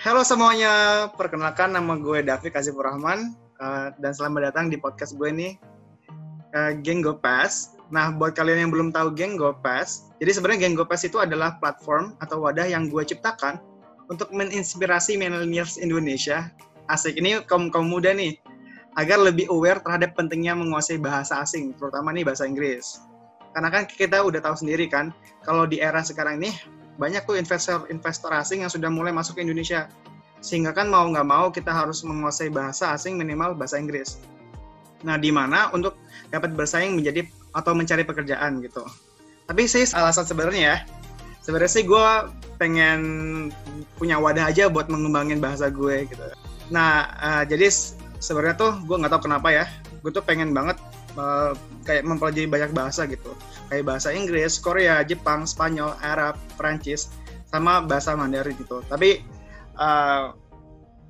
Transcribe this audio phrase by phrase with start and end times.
[0.00, 0.72] Halo semuanya,
[1.12, 5.60] perkenalkan nama gue Davi Kasifur Rahman uh, dan selamat datang di podcast gue nih
[6.56, 7.76] uh, Geng Go Pass.
[7.92, 11.20] Nah, buat kalian yang belum tahu Geng Go Pass, jadi sebenarnya Geng Go Pass itu
[11.20, 13.60] adalah platform atau wadah yang gue ciptakan
[14.08, 16.48] untuk menginspirasi millennials Indonesia.
[16.88, 18.40] Asik, ini kaum kaum muda nih,
[18.96, 23.04] agar lebih aware terhadap pentingnya menguasai bahasa asing, terutama nih bahasa Inggris.
[23.52, 25.12] Karena kan kita udah tahu sendiri kan,
[25.44, 29.88] kalau di era sekarang ini banyak tuh investor-investor asing yang sudah mulai masuk ke Indonesia.
[30.44, 34.20] Sehingga kan mau nggak mau kita harus menguasai bahasa asing minimal bahasa Inggris.
[35.00, 35.96] Nah, di mana untuk
[36.28, 37.24] dapat bersaing menjadi
[37.56, 38.84] atau mencari pekerjaan gitu.
[39.48, 40.76] Tapi sih alasan sebenarnya ya,
[41.40, 42.08] sebenarnya sih gue
[42.60, 43.00] pengen
[43.96, 46.22] punya wadah aja buat mengembangin bahasa gue gitu.
[46.68, 47.72] Nah, uh, jadi
[48.20, 49.64] sebenarnya tuh gue nggak tahu kenapa ya,
[50.04, 50.76] gue tuh pengen banget
[51.16, 51.56] uh,
[51.88, 53.32] kayak mempelajari banyak bahasa gitu
[53.70, 57.14] kayak bahasa Inggris, Korea, Jepang, Spanyol, Arab, Prancis,
[57.46, 58.82] sama bahasa Mandarin gitu.
[58.90, 59.22] Tapi
[59.78, 60.34] uh,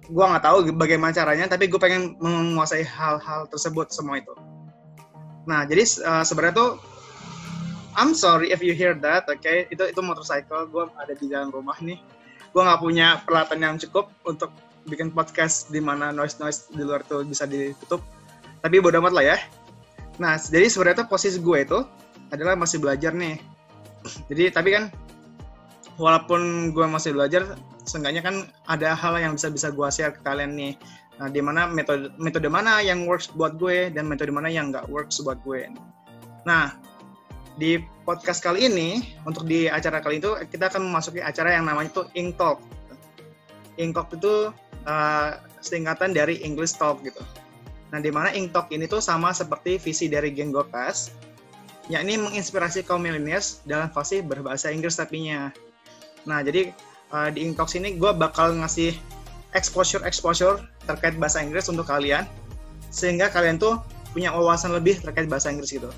[0.04, 4.36] gue nggak tahu bagaimana caranya, tapi gue pengen menguasai hal-hal tersebut semua itu.
[5.48, 6.70] Nah, jadi uh, sebenarnya tuh
[7.96, 9.40] I'm sorry if you hear that, oke?
[9.40, 9.66] Okay?
[9.72, 11.98] Itu itu motorcycle, gue ada di dalam rumah nih.
[12.52, 14.52] Gue nggak punya peralatan yang cukup untuk
[14.84, 18.04] bikin podcast di mana noise noise di luar tuh bisa ditutup.
[18.60, 19.38] Tapi bodo amat lah ya.
[20.20, 21.78] Nah, jadi sebenarnya tuh posisi gue itu
[22.28, 23.40] adalah masih belajar nih.
[24.28, 24.92] Jadi tapi kan
[25.96, 27.56] walaupun gue masih belajar,
[27.88, 30.76] seenggaknya kan ada hal yang bisa bisa gue share ke kalian nih.
[31.20, 34.88] Nah, di mana metode metode mana yang works buat gue dan metode mana yang nggak
[34.92, 35.72] works buat gue.
[36.44, 36.76] Nah,
[37.60, 42.04] di podcast kali ini untuk di acara kali itu kita akan memasuki acara yang namanya
[42.04, 42.60] tuh Ink Talk.
[43.76, 44.52] Ink Talk itu
[44.84, 47.20] uh, singkatan dari English Talk gitu.
[47.90, 51.10] Nah, di mana Inktok ini tuh sama seperti visi dari Geng Gokas,
[51.90, 55.50] yakni menginspirasi kaum millennials dalam fasih berbahasa Inggris tapinya.
[56.22, 56.70] Nah, jadi
[57.10, 58.94] uh, di Inktok sini gue bakal ngasih
[59.58, 62.22] exposure-exposure terkait bahasa Inggris untuk kalian,
[62.94, 63.82] sehingga kalian tuh
[64.14, 65.90] punya wawasan lebih terkait bahasa Inggris gitu.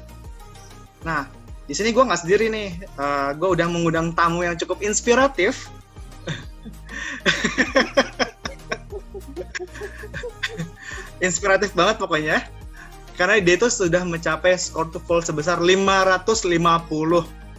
[1.04, 1.28] Nah,
[1.68, 5.68] di sini gue nggak sendiri nih, uh, eh, gue udah mengundang tamu yang cukup inspiratif.
[11.22, 12.44] inspiratif banget pokoknya
[13.16, 16.50] karena dia itu sudah mencapai skor TOEFL sebesar 550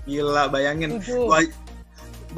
[0.04, 1.40] gila bayangin Wah,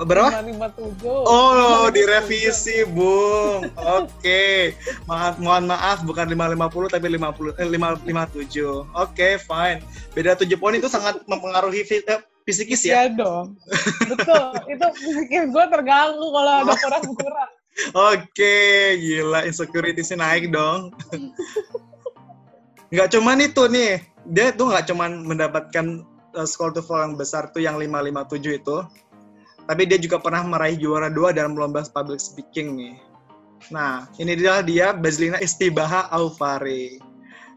[0.04, 0.44] berapa?
[0.44, 1.08] 557.
[1.08, 3.72] Oh, direvisi, Bung.
[3.80, 4.12] Oke.
[4.20, 4.60] Okay.
[5.08, 8.04] Maaf, mohon maaf bukan 550 tapi 50 eh, 557.
[8.12, 9.80] Oke, okay, fine.
[10.12, 13.08] Beda 7 poin itu sangat mempengaruhi eh, fisikis ya?
[13.08, 13.56] Iya dong.
[14.12, 14.46] Betul.
[14.76, 17.52] itu fisikis gue terganggu kalau ada kurang-kurang.
[17.92, 18.56] Oke,
[18.96, 20.96] gila insecurity sih naik dong.
[22.94, 24.00] Nggak cuman itu nih,
[24.32, 26.06] dia tuh nggak cuman mendapatkan
[26.38, 28.78] uh, skor TOEFL yang besar tuh yang 557 itu,
[29.68, 32.96] tapi dia juga pernah meraih juara dua dalam lomba public speaking nih.
[33.74, 37.02] Nah, ini adalah dia Bazlina Istibaha Alfari.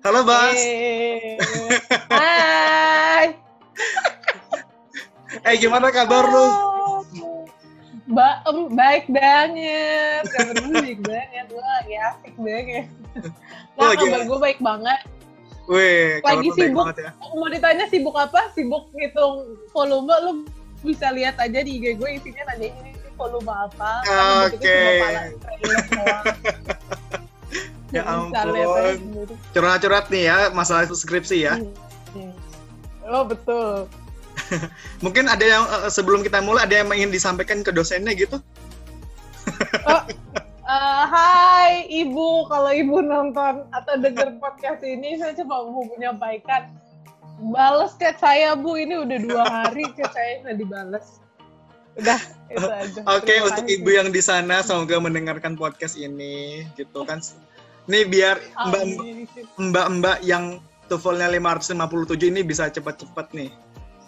[0.02, 0.56] Halo, Bas.
[0.56, 1.36] Hey.
[2.18, 3.26] Hai.
[5.44, 6.77] eh, gimana kabar lu?
[8.08, 10.24] Ba um, baik banget.
[10.32, 11.44] Kabar gue baik banget.
[11.52, 12.88] Gue lagi asik banget
[13.78, 15.00] nah oh, kabar gue baik banget.
[15.68, 16.96] Wih, lagi sibuk.
[16.96, 17.12] ya.
[17.36, 18.48] mau ditanya sibuk apa?
[18.56, 20.08] Sibuk ngitung volume.
[20.24, 20.32] Lu
[20.80, 23.92] bisa lihat aja di IG gue isinya nanya ini volume apa.
[24.48, 24.56] Oke.
[24.64, 24.98] okay.
[27.96, 28.52] ya ampun.
[29.56, 31.56] curhat-curhat nih ya masalah skripsi ya.
[32.12, 32.32] Hmm.
[33.08, 33.88] oh betul
[35.04, 38.40] Mungkin ada yang uh, sebelum kita mulai ada yang ingin disampaikan ke dosennya gitu?
[39.88, 40.02] oh,
[40.68, 46.68] uh, hai Ibu, kalau Ibu nonton atau dengar podcast ini, saya coba mau menyampaikan
[47.54, 51.06] balas chat saya Bu, ini udah dua hari chat saya nggak dibalas.
[51.98, 52.18] Udah,
[52.50, 53.00] itu aja.
[53.14, 57.22] Oke, okay, untuk ibu yang di sana semoga mendengarkan podcast ini gitu kan.
[57.88, 58.38] Nih biar
[59.58, 63.50] mbak-mbak yang TOEFL-nya 557 ini bisa cepat-cepat nih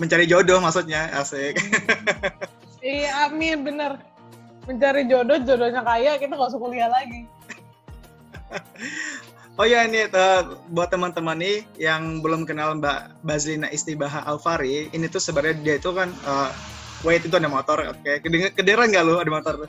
[0.00, 1.60] mencari jodoh maksudnya asik.
[2.80, 4.00] Iya amin bener.
[4.64, 7.28] Mencari jodoh jodohnya kaya kita nggak usah kuliah lagi.
[9.60, 15.04] Oh ya ini uh, buat teman-teman nih yang belum kenal Mbak Bazlina Istibaha Alfari ini
[15.04, 16.48] tuh sebenarnya dia itu kan uh,
[17.04, 18.00] wait itu ada motor oke.
[18.00, 18.24] Okay.
[18.56, 19.68] kedengeran nggak lo ada motor?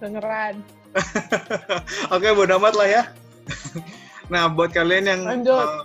[0.00, 0.64] Dengeran
[2.14, 3.02] oke okay, bodo amat lah ya.
[4.32, 5.84] Nah buat kalian yang uh,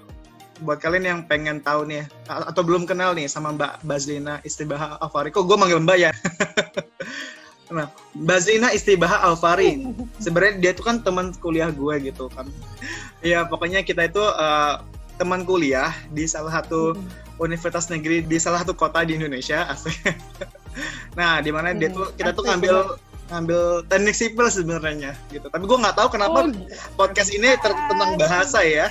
[0.63, 5.31] buat kalian yang pengen tahu nih atau belum kenal nih sama Mbak Bazlina Istibaha Alfari,
[5.31, 6.11] kok gue manggil Mbak ya?
[7.75, 9.83] nah, Bazlina Istibaha Alfari,
[10.19, 12.47] sebenarnya dia tuh kan teman kuliah gue gitu kan.
[13.23, 14.83] Ya pokoknya kita itu uh,
[15.19, 17.43] teman kuliah di salah satu hmm.
[17.43, 19.95] universitas negeri di salah satu kota di Indonesia, asik.
[21.19, 25.47] nah, di mana dia tuh kita tuh ngambil ngambil teknik sipil sebenarnya gitu.
[25.47, 26.49] Tapi gue nggak tahu kenapa Oh,
[26.97, 28.89] podcast ini ter- tentang bahasa ya.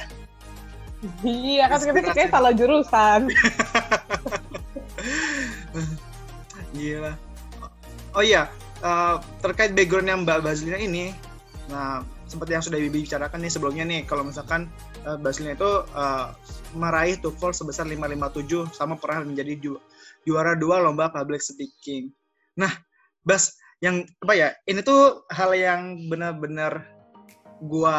[1.23, 3.31] Iya kan kita kayak salah jurusan.
[6.75, 7.15] Gila.
[8.17, 8.51] Oh iya,
[8.83, 11.15] eh, terkait backgroundnya Mbak Bazlina ini,
[11.71, 14.69] nah seperti yang sudah Bibi bicarakan nih sebelumnya nih, kalau misalkan
[15.09, 16.27] uh, Bazlina itu eh,
[16.77, 19.81] meraih TOEFL sebesar 557 sama pernah menjadi ju-
[20.29, 22.13] juara dua lomba public speaking.
[22.59, 22.69] Nah,
[23.25, 24.49] Bas, yang apa ya?
[24.67, 26.85] Ini tuh hal yang benar-benar
[27.65, 27.97] gua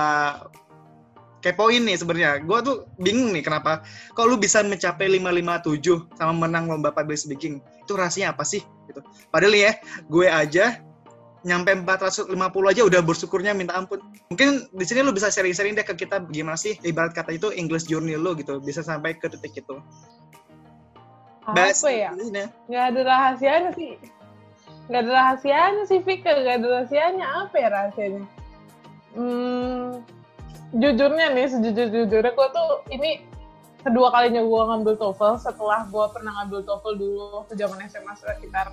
[1.40, 2.44] kepoin nih sebenarnya.
[2.44, 3.84] Gua tuh bingung nih kenapa
[4.16, 7.64] kok lu bisa mencapai 557 sama menang lomba public speaking.
[7.84, 8.64] Itu rahasianya apa sih?
[8.88, 9.02] Gitu.
[9.30, 9.72] Padahal ya,
[10.10, 10.82] gue aja
[11.48, 12.36] nyampe 450
[12.68, 14.04] aja udah bersyukurnya minta ampun.
[14.28, 17.88] Mungkin di sini lu bisa sharing-sharing deh ke kita gimana sih ibarat kata itu English
[17.88, 19.80] journey lu gitu, bisa sampai ke titik itu.
[21.50, 22.12] Bas, Apa ya?
[22.14, 22.46] ini.
[22.70, 23.98] Nggak ada rahasianya sih.
[24.92, 26.30] Nggak ada rahasianya sih, Vika.
[26.34, 27.26] Nggak ada rahasianya.
[27.46, 28.24] Apa ya rahasianya?
[29.18, 30.06] Hmm,
[30.74, 33.26] jujurnya nih, sejujur-jujurnya gue tuh ini
[33.82, 38.68] kedua kalinya gue ngambil TOEFL setelah gue pernah ngambil TOEFL dulu waktu zaman SMA sekitar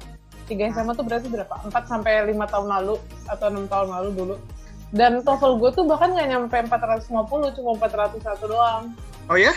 [0.46, 1.54] 3 SMA tuh berarti berapa?
[1.66, 2.94] 4 sampai 5 tahun lalu
[3.26, 4.36] atau 6 tahun lalu dulu.
[4.94, 8.82] Dan TOEFL gue tuh bahkan nggak nyampe 450, cuma 401 doang.
[9.26, 9.54] Oh ya?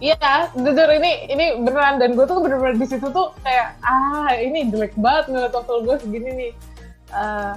[0.00, 4.72] Iya, jujur ini ini beneran dan gue tuh bener-bener di situ tuh kayak ah ini
[4.72, 6.52] jelek banget nilai TOEFL gue segini nih.
[7.10, 7.52] Eh,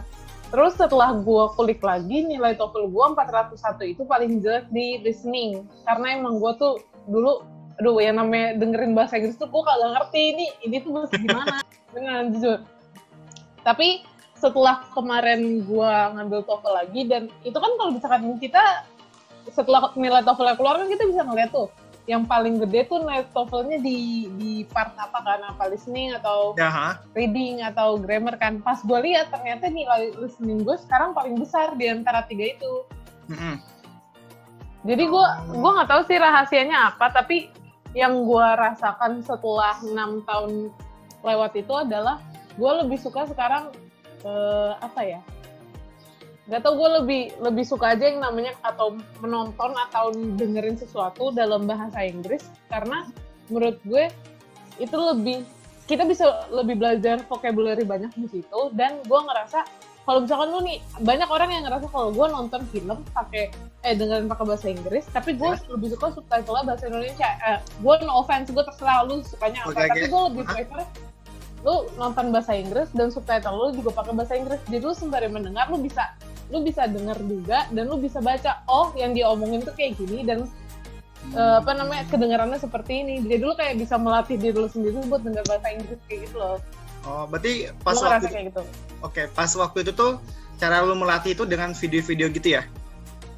[0.54, 6.22] terus setelah gue kulik lagi nilai TOEFL gue 401 itu paling jelek di listening karena
[6.22, 6.78] emang gue tuh
[7.10, 7.42] dulu
[7.82, 11.58] aduh yang namanya dengerin bahasa Inggris tuh gue kagak ngerti ini ini tuh bahasa gimana
[11.94, 12.62] beneran jujur.
[13.66, 14.06] Tapi
[14.38, 18.86] setelah kemarin gue ngambil TOEFL lagi dan itu kan kalau misalkan kita
[19.50, 21.74] setelah nilai TOEFL keluar kan kita bisa ngeliat tuh
[22.04, 26.68] yang paling gede tuh nilai TOEFL-nya di di part apa kan apa listening atau Ya,
[26.68, 26.90] ha?
[27.16, 31.88] reading atau grammar kan pas gue lihat ternyata nilai listening gue sekarang paling besar di
[31.88, 32.74] antara tiga itu
[33.32, 33.56] Mm-mm.
[34.84, 37.48] jadi gue gue nggak tahu sih rahasianya apa tapi
[37.96, 40.76] yang gue rasakan setelah enam tahun
[41.24, 42.20] lewat itu adalah
[42.60, 43.72] gue lebih suka sekarang
[44.28, 45.22] eh, apa ya
[46.44, 51.64] nggak tau gue lebih lebih suka aja yang namanya atau menonton atau dengerin sesuatu dalam
[51.64, 52.44] bahasa Inggris.
[52.68, 53.08] Karena
[53.48, 54.12] menurut gue
[54.82, 55.48] itu lebih
[55.88, 58.60] kita bisa lebih belajar vocabulary banyak di situ.
[58.76, 59.64] Dan gue ngerasa
[60.04, 63.48] kalau misalkan lu nih banyak orang yang ngerasa kalau gue nonton film pakai
[63.88, 67.30] eh dengerin pakai bahasa Inggris tapi gue lebih suka subtitle bahasa Indonesia.
[67.48, 69.80] Eh, gue no offense gue terserah lu sukanya apa.
[69.80, 69.88] Oke.
[69.88, 70.84] tapi gue lebih prefer
[71.64, 74.60] lu nonton bahasa Inggris dan subtitle lu juga pakai bahasa Inggris.
[74.68, 76.12] Jadi lu sembari mendengar lu bisa
[76.54, 80.22] lu bisa denger juga dan lu bisa baca oh yang dia omongin tuh kayak gini
[80.22, 80.46] dan
[81.34, 83.26] eh, apa namanya kedengarannya seperti ini.
[83.26, 86.62] Jadi lu kayak bisa melatih diri lu sendiri buat dengar bahasa Inggris kayak gitu loh.
[87.04, 88.64] Oh, berarti pas lu waktu kayak gitu?
[89.04, 90.22] Oke, pas waktu itu tuh
[90.62, 92.64] cara lu melatih itu dengan video-video gitu ya?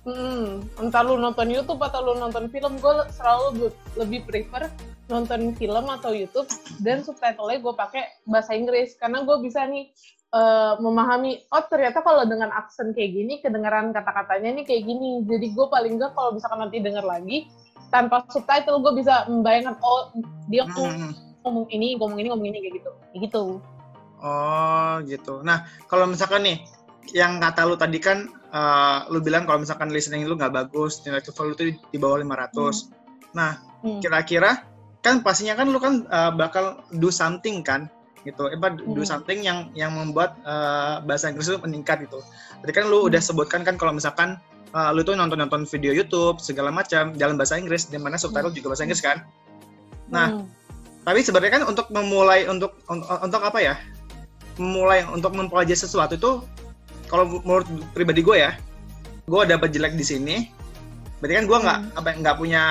[0.05, 4.69] Hmm, entah lu nonton YouTube atau lu nonton film, gue selalu lebih prefer
[5.09, 6.45] nonton film atau YouTube
[6.81, 8.93] dan subtitle-nya gue pakai bahasa Inggris.
[9.01, 9.89] Karena gue bisa nih
[10.33, 15.47] eh, memahami oh ternyata kalau dengan aksen kayak gini kedengaran kata-katanya nih kayak gini jadi
[15.53, 17.45] gue paling enggak kalau misalkan nanti denger lagi
[17.93, 20.09] tanpa subtitle gue bisa membayangkan oh
[20.49, 21.13] dia ngomong, Hmm.
[21.45, 23.43] ngomong ini ngomong ini ngomong ini kayak gitu kayak gitu
[24.15, 25.43] Oh, gitu.
[25.43, 26.57] Nah, kalau misalkan nih
[27.13, 31.19] yang kata lu tadi kan eh, lu bilang kalau misalkan listening lu nggak bagus, nilai
[31.21, 32.89] TOEFL lu tuh di bawah 500.
[33.35, 34.01] Nah, Hmm.
[34.01, 34.65] kira-kira
[35.03, 37.85] kan pastinya kan lu kan eh, bakal do something kan
[38.25, 38.49] gitu.
[38.49, 39.05] Eh, apa, do Hmm.
[39.05, 42.19] something yang yang membuat eh, bahasa Inggris lu meningkat gitu.
[42.59, 44.35] Tadi kan lu udah sebutkan kan kalau misalkan
[44.67, 48.73] eh, lu tuh nonton-nonton video YouTube segala macam dalam bahasa Inggris di mana subtitle juga
[48.73, 49.23] bahasa Inggris kan.
[50.09, 50.45] Nah, Hmm.
[51.01, 53.75] tapi sebenarnya kan untuk memulai untuk untuk, untuk apa ya
[54.55, 56.31] memulai untuk mempelajari sesuatu itu
[57.05, 58.55] kalau menurut pribadi gue ya
[59.25, 60.35] gue dapat jelek di sini
[61.17, 61.97] berarti kan gue nggak Hmm.
[61.97, 62.61] apa nggak punya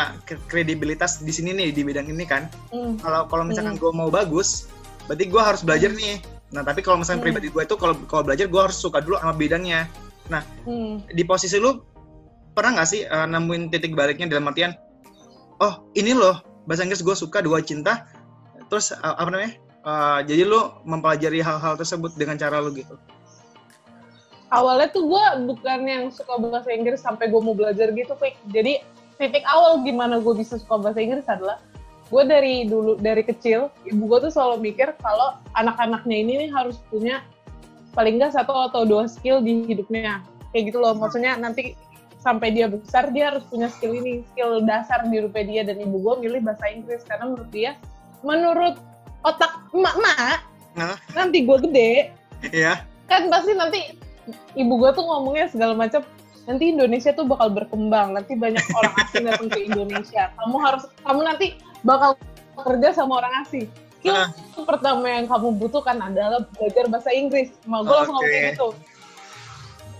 [0.47, 2.97] kredibilitas di sini nih di bidang ini kan Hmm.
[2.99, 3.83] kalau kalau misalkan Hmm.
[3.83, 4.67] gue mau bagus
[5.07, 6.21] berarti gue harus belajar nih
[6.55, 7.27] nah tapi kalau misalnya Hmm.
[7.31, 9.89] pribadi gue itu kalau kalau belajar gue harus suka dulu sama bidangnya
[10.65, 11.05] Hmm.
[11.13, 11.85] di posisi lu
[12.57, 14.73] pernah nggak sih eh, nemuin titik baliknya dalam artian
[15.61, 18.09] oh ini loh bahasa Inggris gue suka dua cinta
[18.73, 19.53] terus eh, apa namanya
[19.85, 22.97] eh, jadi lu mempelajari hal-hal tersebut dengan cara lu gitu
[24.55, 28.39] awalnya tuh gue bukan yang suka bahasa Inggris sampai gue mau belajar gitu, Pik.
[28.55, 28.79] Jadi
[29.19, 31.59] titik awal gimana gue bisa suka bahasa Inggris adalah
[32.15, 36.79] gue dari dulu dari kecil ibu gue tuh selalu mikir kalau anak-anaknya ini nih harus
[36.87, 37.27] punya
[37.99, 40.23] paling nggak satu atau dua skill di hidupnya.
[40.55, 41.75] Kayak gitu loh maksudnya nanti
[42.23, 45.63] sampai dia besar dia harus punya skill ini skill dasar di hidupnya dia.
[45.67, 47.75] Dan ibu gue milih bahasa Inggris karena menurut dia
[48.23, 48.79] menurut
[49.27, 50.41] otak emak-emak
[50.75, 50.99] Nah.
[51.15, 52.11] nanti gue gede
[52.51, 53.95] ya kan pasti nanti
[54.59, 56.03] ibu gue tuh ngomongnya segala macam
[56.51, 60.35] nanti Indonesia tuh bakal berkembang nanti banyak orang asing datang ke Indonesia.
[60.35, 61.55] Kamu harus kamu nanti
[61.85, 62.19] bakal
[62.65, 63.69] kerja sama orang asing.
[64.01, 64.29] Skill Ah.
[64.69, 67.53] pertama yang kamu butuhkan adalah belajar bahasa Inggris.
[67.65, 68.69] Mau gue langsung ngomong kayak gitu.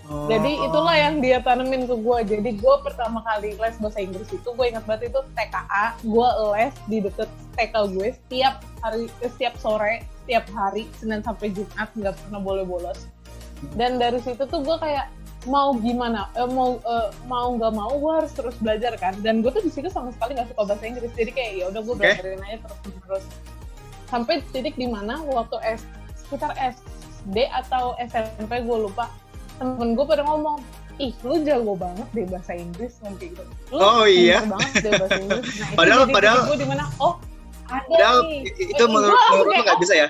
[0.05, 0.29] Oh.
[0.29, 4.45] jadi itulah yang dia tanemin ke gue jadi gue pertama kali les bahasa Inggris itu
[4.53, 7.25] gue ingat banget itu TKA gue les di deket
[7.57, 12.65] TK gue setiap hari eh, setiap sore setiap hari Senin sampai Jumat nggak pernah boleh
[12.65, 13.05] bolos.
[13.77, 15.09] Dan dari situ tuh gue kayak
[15.45, 19.49] mau gimana eh, mau eh, mau nggak mau gue harus terus belajar kan dan gue
[19.49, 22.01] tuh di situ sama sekali nggak suka bahasa Inggris jadi kayak ya udah gue Oke.
[22.01, 23.23] belajarin aja terus terus
[24.05, 25.81] sampai titik di mana waktu S
[26.17, 29.09] sekitar SD atau SMP gue lupa
[29.55, 30.59] temen gue pada ngomong
[30.95, 34.41] ih lu jago banget deh bahasa Inggris kayak gitu lu Oh, iya?
[34.41, 37.13] banget deh bahasa Inggris nah, itu Padahal- jadi padahal- gue di mana oh
[37.65, 40.09] ada Padahal nih itu Eh, menurut menurut lu kayak, nggak bisa ya?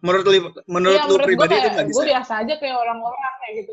[0.00, 0.32] Menurut lu
[0.66, 1.96] menurut Iya, lu menurut pribadi gue itu kayak, nggak bisa.
[1.96, 3.72] gue biasa aja kayak orang-orang kayak gitu.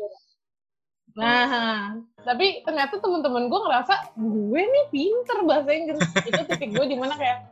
[1.18, 5.98] Nah, tapi ternyata teman-teman gue ngerasa gue nih pinter bahasa Inggris.
[6.22, 7.50] Itu titik gue di mana kayak,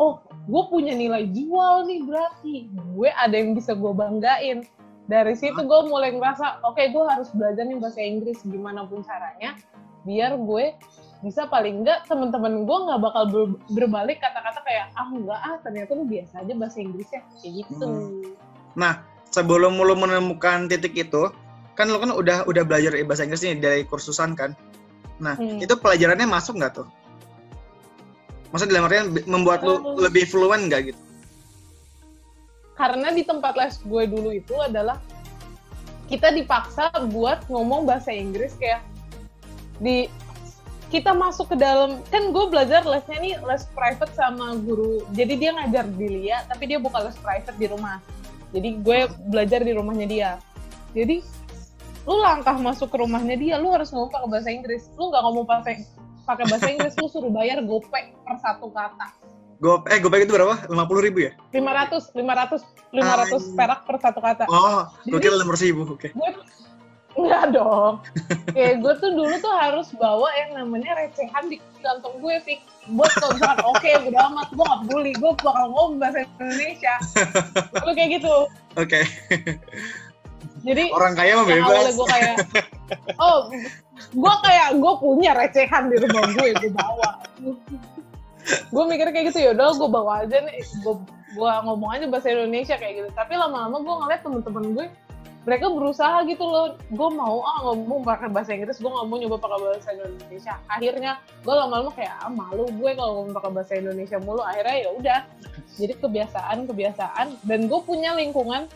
[0.00, 2.54] oh, gue punya nilai jual nih berarti.
[2.96, 4.64] Gue ada yang bisa gue banggain.
[5.12, 9.58] Dari situ gue mulai ngerasa, oke, gue harus belajar nih bahasa Inggris gimana pun caranya,
[10.08, 10.72] biar gue
[11.22, 15.94] bisa paling enggak teman-teman gue nggak bakal ber- berbalik kata-kata kayak ah enggak ah ternyata
[15.94, 17.86] lu biasa aja bahasa Inggrisnya kayak gitu.
[17.86, 19.04] Hmm.
[19.32, 21.30] Sebelum lu menemukan titik itu,
[21.72, 24.52] kan lu kan udah udah belajar bahasa Inggris nih dari kursusan kan.
[25.22, 25.62] Nah, Hmm.
[25.62, 26.88] itu pelajarannya masuk nggak tuh?
[28.50, 29.96] Maksudnya dalam artian membuat lu Oh.
[29.96, 31.00] lebih fluent nggak gitu?
[32.72, 34.98] karena di tempat les gue dulu itu adalah
[36.08, 38.82] kita dipaksa buat ngomong bahasa Inggris kayak
[39.78, 40.08] di
[40.90, 45.50] kita masuk ke dalam kan gue belajar lesnya nih les private sama guru jadi dia
[45.54, 48.00] ngajar di Lia tapi dia bukan les private di rumah
[48.50, 48.98] jadi gue
[49.30, 50.30] belajar di rumahnya dia
[50.92, 51.24] jadi
[52.02, 55.46] lu langkah masuk ke rumahnya dia lu harus ngomong pakai bahasa Inggris lu nggak ngomong
[55.46, 55.74] pakai
[56.26, 59.08] pakai bahasa Inggris lu suruh bayar gopek per satu kata
[59.62, 60.58] Gue eh gue itu berapa?
[60.66, 61.38] 50 ribu ya?
[61.54, 63.54] 500 500 500 Anjing.
[63.54, 65.80] perak per satu kata Oh, gue kira 500 ribu.
[65.86, 66.10] Oke.
[66.10, 66.28] gue
[67.12, 68.00] enggak dong
[68.56, 72.60] kayak gue tuh dulu tuh harus bawa yang namanya recehan di kantong gue Fik
[72.96, 76.94] buat kalau misalkan oke udah amat gue gak peduli gue bakal ngomong bahasa Indonesia
[77.84, 78.34] lu kayak gitu
[78.80, 79.04] Oke.
[80.62, 81.98] Jadi Orang kaya mah yang awalnya bebas.
[81.98, 82.34] gue kayak
[83.18, 83.38] oh
[84.14, 87.10] gue kayak gue punya recehan di rumah gue gue bawa.
[88.70, 90.94] Gue mikir kayak gitu ya udah gue bawa aja nih gue
[91.32, 93.08] gue ngomong aja bahasa Indonesia kayak gitu.
[93.14, 94.86] Tapi lama-lama gue ngeliat temen-temen gue
[95.42, 96.78] mereka berusaha gitu loh.
[96.94, 100.54] Gue mau ah ngomong pakai bahasa Inggris gue nggak mau nyoba pakai bahasa Indonesia.
[100.70, 104.42] Akhirnya gue lama-lama kayak ah, malu gue kalau ngomong pakai bahasa Indonesia mulu.
[104.46, 105.20] Akhirnya ya udah.
[105.72, 108.68] Jadi kebiasaan kebiasaan dan gue punya lingkungan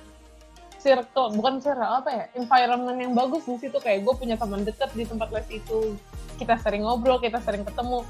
[0.78, 3.76] circle bukan circle apa ya environment yang bagus di situ.
[3.80, 5.96] Kayak gue punya teman deket di tempat les itu.
[6.36, 8.04] Kita sering ngobrol kita sering ketemu.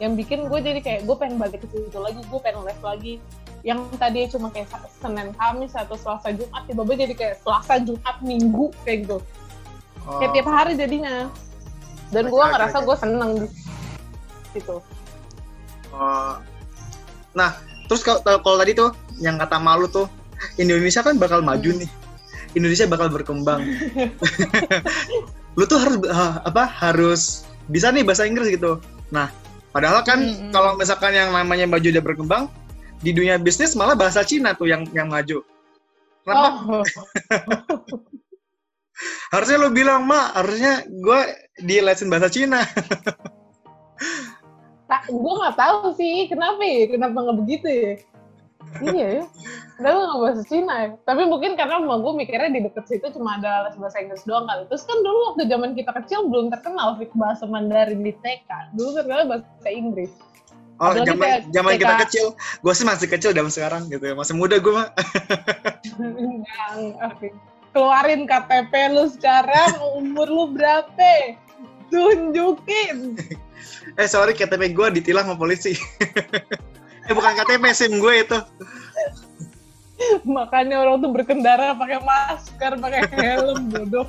[0.00, 3.14] Yang bikin gue jadi kayak gue pengen balik ke situ lagi gue pengen les lagi.
[3.62, 8.74] Yang tadi cuma kayak Senin Kamis atau Selasa Jumat tiba-tiba jadi kayak Selasa Jumat Minggu
[8.82, 9.18] kayak gitu.
[10.02, 11.30] Oh, kayak tiap hari jadinya.
[12.10, 13.46] Dan gue ngerasa gue seneng di
[14.58, 14.76] situ.
[15.94, 16.34] Oh.
[17.32, 18.90] Nah, terus kalau kalau tadi tuh
[19.22, 20.10] yang kata malu tuh
[20.58, 21.80] Indonesia kan bakal maju Hmm.
[21.86, 21.90] nih.
[22.52, 23.64] Indonesia bakal berkembang.
[25.58, 25.96] Lu tuh harus
[26.44, 26.64] apa?
[26.68, 28.80] Harus bisa nih bahasa Inggris gitu.
[29.12, 29.28] Nah,
[29.70, 30.52] padahal kan Hmm, hmm.
[30.52, 32.42] kalau misalkan yang namanya maju udah berkembang
[33.02, 35.44] di dunia bisnis malah bahasa Cina tuh yang yang maju.
[36.22, 36.48] Kenapa?
[36.80, 36.84] oh
[39.34, 41.20] Harusnya lu bilang, "Ma, harusnya gue
[41.58, 42.62] di lesin bahasa Cina."
[44.92, 47.92] tak gue nggak tahu sih kenapa ya kenapa nggak begitu ya
[48.84, 49.24] iya ya
[49.82, 50.88] kenapa nggak bahasa Cina ya.
[51.02, 54.46] Tapi mungkin karena emak gue mikirnya di deket situ cuma ada les bahasa Inggris doang
[54.46, 58.78] kali terus kan dulu waktu zaman kita kecil belum terkenal Fik, bahasa Mandarin di TK
[58.78, 60.12] dulu terkenal bahasa Inggris.
[60.82, 64.14] Oh, zaman zaman kita kecil, gue sih masih kecil zaman sekarang gitu ya.
[64.18, 64.90] Masih muda gue mah.
[67.70, 71.38] Keluarin KTP lu sekarang umur lu berapa?
[71.86, 73.14] Tunjukin.
[73.94, 75.76] Eh sorry KTP gue ditilang sama polisi.
[77.06, 78.38] eh bukan KTP SIM gue itu.
[80.26, 84.06] Makanya orang tuh berkendara pakai masker pakai helm bodoh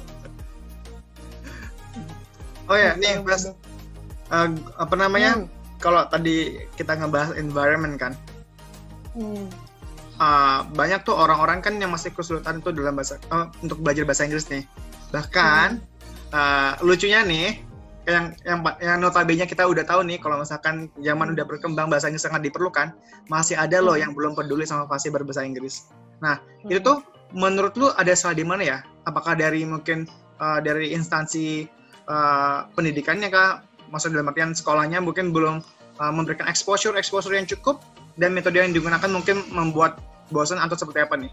[2.63, 5.43] Oh ya, nih Mas, eh, apa namanya?
[5.43, 5.51] Hmm.
[5.83, 8.15] Kalau tadi kita ngebahas environment kan,
[9.11, 9.51] Hmm.
[10.15, 14.23] eh, banyak tuh orang-orang kan yang masih kesulitan tuh dalam bahasa eh, untuk belajar bahasa
[14.23, 14.63] Inggris nih.
[15.11, 15.83] Bahkan
[16.31, 17.59] eh, lucunya nih,
[18.03, 22.27] yang yang yang notabene kita udah tahu nih kalau misalkan zaman udah berkembang bahasa Inggris
[22.27, 22.91] sangat diperlukan,
[23.31, 24.03] masih ada loh Hmm.
[24.07, 25.87] yang belum peduli sama fasih berbahasa Inggris.
[26.67, 26.83] Itu Hmm.
[26.83, 26.97] tuh
[27.31, 28.77] menurut lu ada salah di mana ya?
[29.07, 30.07] Apakah dari mungkin
[30.39, 31.67] uh, dari instansi
[32.07, 33.63] uh, pendidikannya kah?
[33.91, 35.63] Maksud dalam artian sekolahnya mungkin belum
[35.99, 37.79] uh, memberikan exposure exposure yang cukup
[38.19, 39.99] dan metode yang digunakan mungkin membuat
[40.33, 41.31] bosan atau seperti apa nih?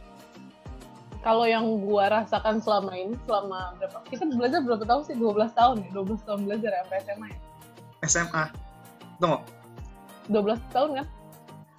[1.20, 3.98] Kalau yang gua rasakan selama ini, selama berapa?
[4.08, 5.16] Kita belajar berapa tahun sih?
[5.20, 5.88] 12 tahun ya?
[5.92, 7.38] 12 tahun belajar ya, sampai SMA ya?
[8.08, 8.44] SMA.
[9.20, 9.38] Tunggu.
[10.32, 11.06] 12 tahun kan?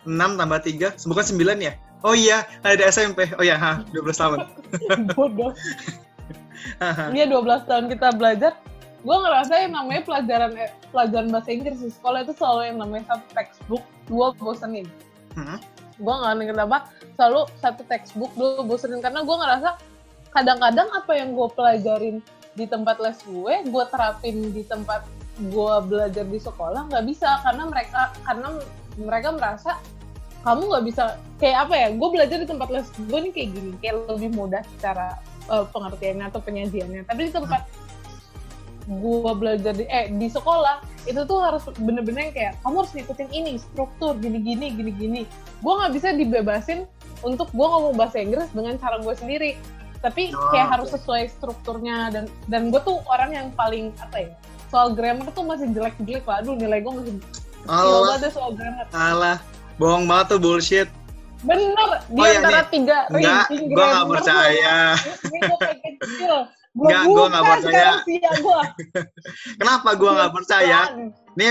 [0.06, 1.74] 6 tambah 3, bukan 9 ya?
[2.02, 3.30] Oh iya, ada SMP.
[3.38, 4.38] Oh iya, ha, 12 tahun.
[5.18, 5.54] Bodoh.
[7.14, 8.54] Iya 12 tahun kita belajar,
[9.02, 13.04] gue ngerasa yang namanya pelajaran eh, pelajaran bahasa Inggris di sekolah itu selalu yang namanya
[13.10, 14.86] satu textbook, dua bosenin.
[15.34, 15.58] Hmm?
[16.02, 16.78] Gue nggak ngerti kenapa
[17.14, 19.70] selalu satu textbook, dua bosenin karena gue ngerasa
[20.34, 22.18] kadang-kadang apa yang gue pelajarin
[22.58, 25.06] di tempat les gue, gue terapin di tempat
[25.40, 27.40] gue belajar di sekolah nggak bisa.
[27.46, 28.48] Karena mereka karena
[28.98, 29.72] mereka merasa
[30.42, 31.04] kamu nggak bisa
[31.38, 33.72] kayak apa ya gue belajar di tempat les gue nih kayak gini.
[33.78, 37.06] Kayak lebih mudah secara uh, pengertiannya atau penyajiannya.
[37.06, 37.62] Tapi di tempat
[38.92, 43.52] gue belajar di eh di sekolah itu tuh harus bener-bener kayak kamu harus ngikutin ini
[43.56, 45.22] struktur gini-gini gini-gini.
[45.64, 46.84] Gue nggak bisa dibebasin
[47.24, 49.56] untuk gue ngomong bahasa Inggris dengan cara gue sendiri.
[50.02, 50.74] Tapi oh, kayak okay.
[50.76, 54.30] harus sesuai strukturnya dan dan gue tuh orang yang paling apa ya
[54.68, 56.44] soal grammar tuh masih jelek-jelek lah.
[56.44, 57.14] Aduh nilai gue masih
[57.70, 58.86] Allah, soal grammar.
[58.92, 59.38] Allah
[59.80, 60.90] bohong banget tuh bullshit.
[61.42, 64.94] Bener di oh, antara ya, tiga enggak gue nggak percaya
[66.72, 67.92] Enggak, gue nggak percaya.
[68.40, 68.62] Gua.
[69.60, 70.80] Kenapa gue nggak percaya?
[71.36, 71.48] Ini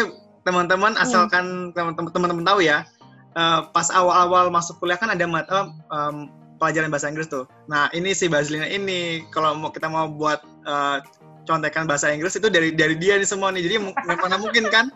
[0.49, 1.05] teman-teman hmm.
[1.05, 2.89] asalkan teman-teman tahu ya,
[3.37, 7.45] uh, pas awal-awal masuk kuliah kan ada mata um, pelajaran bahasa Inggris tuh.
[7.69, 11.05] Nah ini si Baslina ini kalau mau kita mau buat uh,
[11.45, 13.65] contekan bahasa Inggris itu dari dari dia nih semua nih.
[13.69, 13.77] Jadi
[14.25, 14.89] mana mungkin kan?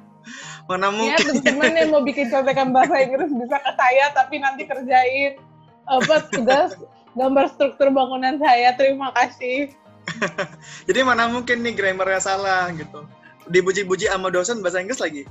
[0.65, 1.27] Mana iya, mungkin?
[1.37, 5.37] Ya, teman yang mau bikin contekan bahasa Inggris bisa ke saya, tapi nanti kerjain
[5.85, 6.73] apa tugas
[7.13, 8.73] gambar struktur bangunan saya.
[8.73, 9.73] Terima kasih.
[10.89, 13.05] Jadi mana mungkin nih grammarnya salah gitu.
[13.49, 15.25] Dibuji-buji sama dosen bahasa Inggris lagi.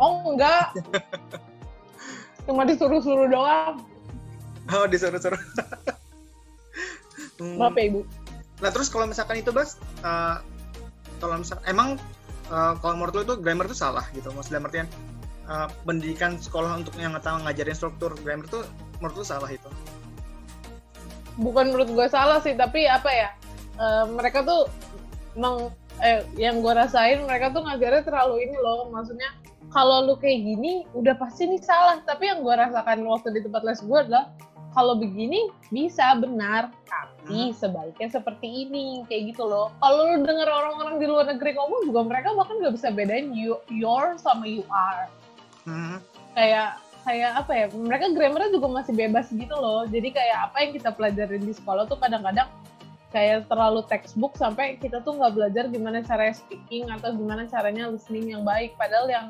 [0.00, 0.74] Oh enggak.
[2.46, 3.84] Cuma disuruh-suruh doang.
[4.74, 5.38] Oh disuruh-suruh.
[7.38, 7.56] hmm.
[7.60, 8.00] Maaf ya ibu.
[8.62, 10.42] Nah terus kalau misalkan itu Bas, uh,
[11.22, 11.88] kalau misalkan emang
[12.50, 14.30] uh, kalau menurut lo itu grammar itu salah gitu.
[14.34, 14.88] Maksudnya artian
[15.46, 18.60] uh, pendidikan sekolah untuk yang tahu ngajarin struktur grammar itu
[18.98, 19.70] menurut lo salah itu?
[21.38, 23.28] Bukan menurut gue salah sih, tapi apa ya?
[23.78, 24.68] Uh, mereka tuh
[25.36, 28.88] meng, eh, yang gue rasain mereka tuh ngajarnya terlalu ini loh.
[28.92, 29.30] Maksudnya
[29.72, 32.00] kalau lu kayak gini udah pasti ini salah.
[32.04, 34.32] Tapi yang gue rasakan waktu di tempat les gue adalah
[34.72, 36.72] kalau begini bisa benar.
[36.88, 37.56] Tapi hmm.
[37.56, 39.72] sebaiknya seperti ini kayak gitu loh.
[39.80, 43.56] Kalau lu denger orang-orang di luar negeri ngomong juga mereka bahkan nggak bisa bedain you,
[43.72, 45.08] your sama you are.
[45.62, 46.02] Hmm.
[46.34, 46.74] kayak
[47.06, 49.86] kayak apa ya mereka grammarnya juga masih bebas gitu loh.
[49.86, 52.50] Jadi kayak apa yang kita pelajarin di sekolah tuh kadang-kadang
[53.12, 58.32] kayak terlalu textbook sampai kita tuh nggak belajar gimana cara speaking atau gimana caranya listening
[58.32, 58.74] yang baik.
[58.80, 59.26] Padahal yang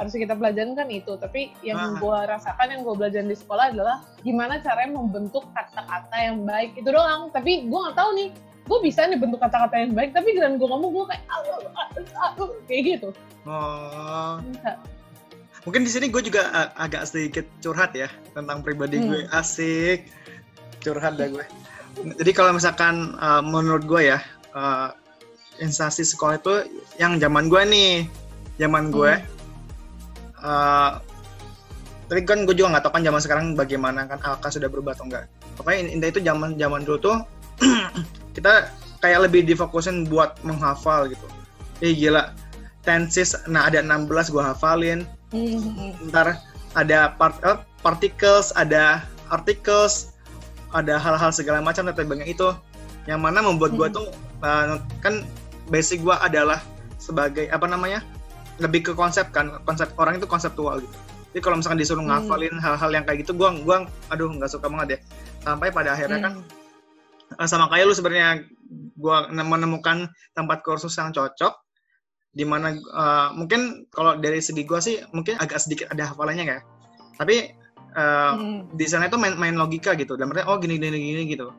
[0.00, 1.14] harus kita pelajarin kan itu.
[1.20, 2.00] Tapi yang ah.
[2.00, 6.74] gue rasakan yang gue belajar di sekolah adalah gimana caranya membentuk kata-kata yang baik.
[6.80, 7.28] Itu doang.
[7.30, 8.28] Tapi gue nggak tahu nih
[8.66, 11.24] gue bisa nih bentuk kata-kata yang baik tapi dengan gue ngomong gue kayak
[12.66, 13.08] kayak gitu.
[13.46, 14.42] Oh.
[14.42, 14.74] Bisa.
[15.62, 19.06] mungkin di sini gue juga uh, agak sedikit curhat ya tentang pribadi hmm.
[19.06, 20.10] gue asik.
[20.82, 21.46] Curhat dah gue
[22.04, 24.18] jadi kalau misalkan uh, menurut gue ya
[24.52, 24.92] uh,
[25.60, 26.54] instansi sekolah itu
[27.00, 27.92] yang zaman gue nih
[28.60, 30.44] zaman gue hmm.
[30.44, 31.00] uh,
[32.06, 35.08] tapi kan gue juga nggak tahu kan zaman sekarang bagaimana kan alka sudah berubah atau
[35.08, 35.24] enggak
[35.58, 37.16] pokoknya intinya itu zaman zaman dulu tuh
[38.36, 41.26] kita kayak lebih difokusin buat menghafal gitu
[41.80, 42.32] eh gila
[42.84, 45.00] tenses nah ada 16 gue hafalin
[45.32, 46.12] hmm.
[46.12, 46.38] ntar
[46.76, 50.15] ada part, uh, particles ada articles
[50.76, 52.52] ada hal-hal segala macam tata banyak itu
[53.08, 53.96] yang mana membuat gue hmm.
[53.96, 54.06] tuh
[54.44, 55.24] uh, kan
[55.72, 56.60] basic gue adalah
[57.00, 58.04] sebagai apa namanya
[58.60, 60.96] lebih ke konsep kan konsep orang itu konseptual gitu
[61.32, 62.12] jadi kalau misalkan disuruh hmm.
[62.12, 64.98] ngafalin hal-hal yang kayak gitu gue gua aduh nggak suka banget ya
[65.46, 67.36] sampai pada akhirnya kan, hmm.
[67.36, 68.46] kan sama kayak lu sebenarnya
[68.96, 71.54] gue menemukan tempat kursus yang cocok
[72.36, 76.60] di mana uh, mungkin kalau dari segi gue sih mungkin agak sedikit ada hafalannya ya
[77.16, 77.52] tapi
[77.96, 78.76] uh, hmm.
[78.76, 81.50] di sana itu main, main logika gitu dan mereka oh gini gini gini gitu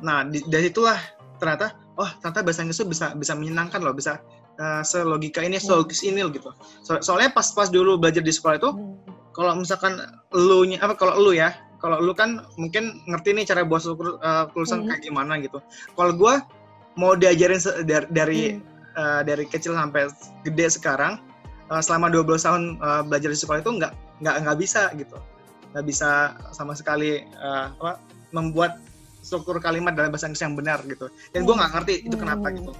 [0.00, 0.96] nah di, dari itulah
[1.42, 4.22] ternyata oh ternyata bahasa Inggris itu bisa bisa menyenangkan loh bisa
[4.60, 5.66] uh, selogika ini hmm.
[5.66, 6.52] selogis ini loh gitu
[6.84, 8.94] so, soalnya pas pas dulu belajar di sekolah itu hmm.
[9.36, 10.00] kalau misalkan
[10.32, 14.84] lu apa kalau lu ya kalau lu kan mungkin ngerti nih cara buat uh, tulisan
[14.84, 14.88] hmm.
[14.92, 15.58] kayak gimana gitu
[15.96, 16.34] kalau gue
[16.96, 18.96] mau diajarin dari dari, hmm.
[18.96, 20.08] uh, dari kecil sampai
[20.44, 21.20] gede sekarang
[21.68, 23.92] uh, selama 12 tahun uh, belajar di sekolah itu nggak
[24.24, 25.16] nggak nggak bisa gitu
[25.72, 27.98] nggak bisa sama sekali uh, apa,
[28.30, 28.78] membuat
[29.22, 31.10] struktur kalimat dalam bahasa Inggris yang benar gitu.
[31.34, 32.72] Dan gue nggak ngerti itu kenapa gitu.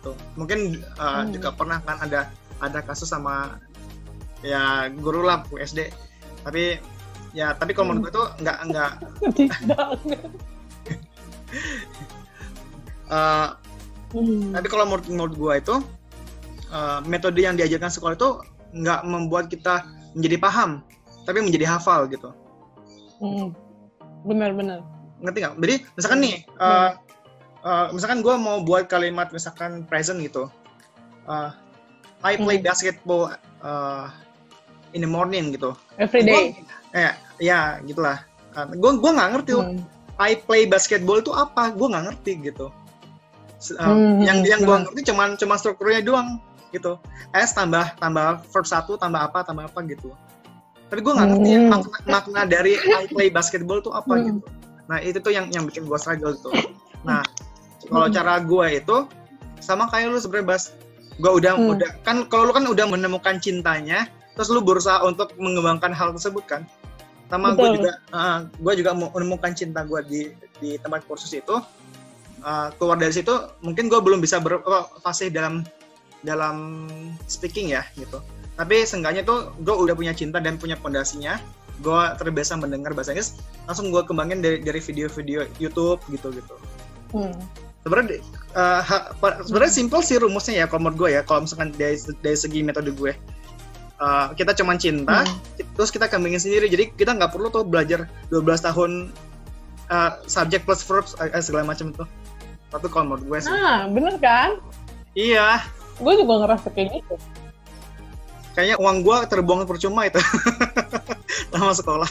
[0.00, 0.12] Gitu.
[0.34, 3.58] Mungkin uh, juga pernah kan ada ada kasus sama
[4.44, 5.88] ya guru lah SD
[6.44, 6.76] tapi
[7.32, 8.92] ya tapi kalau menurut gue tuh nggak nggak.
[13.04, 13.54] Uh,
[14.16, 14.50] hmm.
[14.50, 15.76] tapi kalau menurut menurut gue itu
[16.74, 18.42] uh, metode yang diajarkan sekolah itu
[18.74, 19.86] nggak membuat kita
[20.18, 20.82] menjadi paham
[21.24, 22.30] tapi menjadi hafal gitu
[23.20, 23.52] hmm.
[24.24, 24.80] benar-benar
[25.24, 26.90] ngerti nggak jadi misalkan nih uh,
[27.64, 30.48] uh, misalkan gue mau buat kalimat misalkan present gitu
[31.28, 31.50] uh,
[32.24, 32.66] I play hmm.
[32.66, 34.08] basketball uh,
[34.96, 35.76] in the morning gitu.
[36.00, 36.56] Every day.
[36.56, 38.24] Gua, ya, ya gitulah.
[38.56, 39.84] Uh, gue gue nggak ngerti hmm.
[40.16, 41.68] I play basketball itu apa?
[41.76, 42.72] Gue nggak ngerti gitu.
[43.76, 46.40] Uh, hmm, yang yang gue ngerti cuman cuma strukturnya doang
[46.72, 46.96] gitu.
[47.36, 50.16] S tambah tambah verb satu tambah apa tambah apa gitu.
[50.92, 51.68] Tapi gue nggak ngerti hmm.
[51.72, 54.24] makna, makna dari I play basketball itu apa hmm.
[54.24, 54.40] gitu.
[54.84, 56.50] Nah itu tuh yang yang bikin gue struggle gitu.
[57.08, 57.24] Nah
[57.88, 58.14] kalau hmm.
[58.14, 58.96] cara gue itu
[59.60, 60.72] sama kayak lu sebenarnya bas.
[61.18, 61.72] Gue udah hmm.
[61.78, 66.44] udah kan kalau lu kan udah menemukan cintanya, terus lu berusaha untuk mengembangkan hal tersebut
[66.46, 66.62] kan
[67.34, 70.20] sama gue juga uh, gue juga menemukan cinta gue di
[70.60, 71.56] di tempat kursus itu
[72.44, 73.32] uh, keluar dari situ
[73.64, 75.64] mungkin gue belum bisa berfasih dalam
[76.22, 76.86] dalam
[77.26, 78.20] speaking ya gitu
[78.54, 81.38] tapi seenggaknya tuh gue udah punya cinta dan punya pondasinya.
[81.82, 83.42] Gue terbiasa mendengar bahasa Inggris.
[83.66, 86.54] Langsung gue kembangin dari dari video-video YouTube gitu gitu
[87.14, 87.34] hmm.
[87.86, 88.18] sebenarnya
[88.58, 88.82] uh,
[89.46, 91.22] sebenarnya simpel sih rumusnya ya kalau menurut gue ya.
[91.26, 93.14] Kalau misalkan dari dari segi metode gue.
[93.94, 95.78] Uh, kita cuma cinta hmm.
[95.78, 96.70] terus kita kambingin sendiri.
[96.70, 98.90] Jadi kita nggak perlu tuh belajar 12 tahun
[99.90, 102.06] uh, subject plus verbs uh, segala macam itu
[102.74, 103.54] tapi kalau menurut gue sih.
[103.54, 104.58] Ah bener kan?
[105.14, 105.62] Iya.
[106.02, 107.14] Gue juga ngerasa kayak gitu
[108.54, 110.22] kayaknya uang gue terbuang percuma itu.
[111.52, 112.08] Lama sekolah.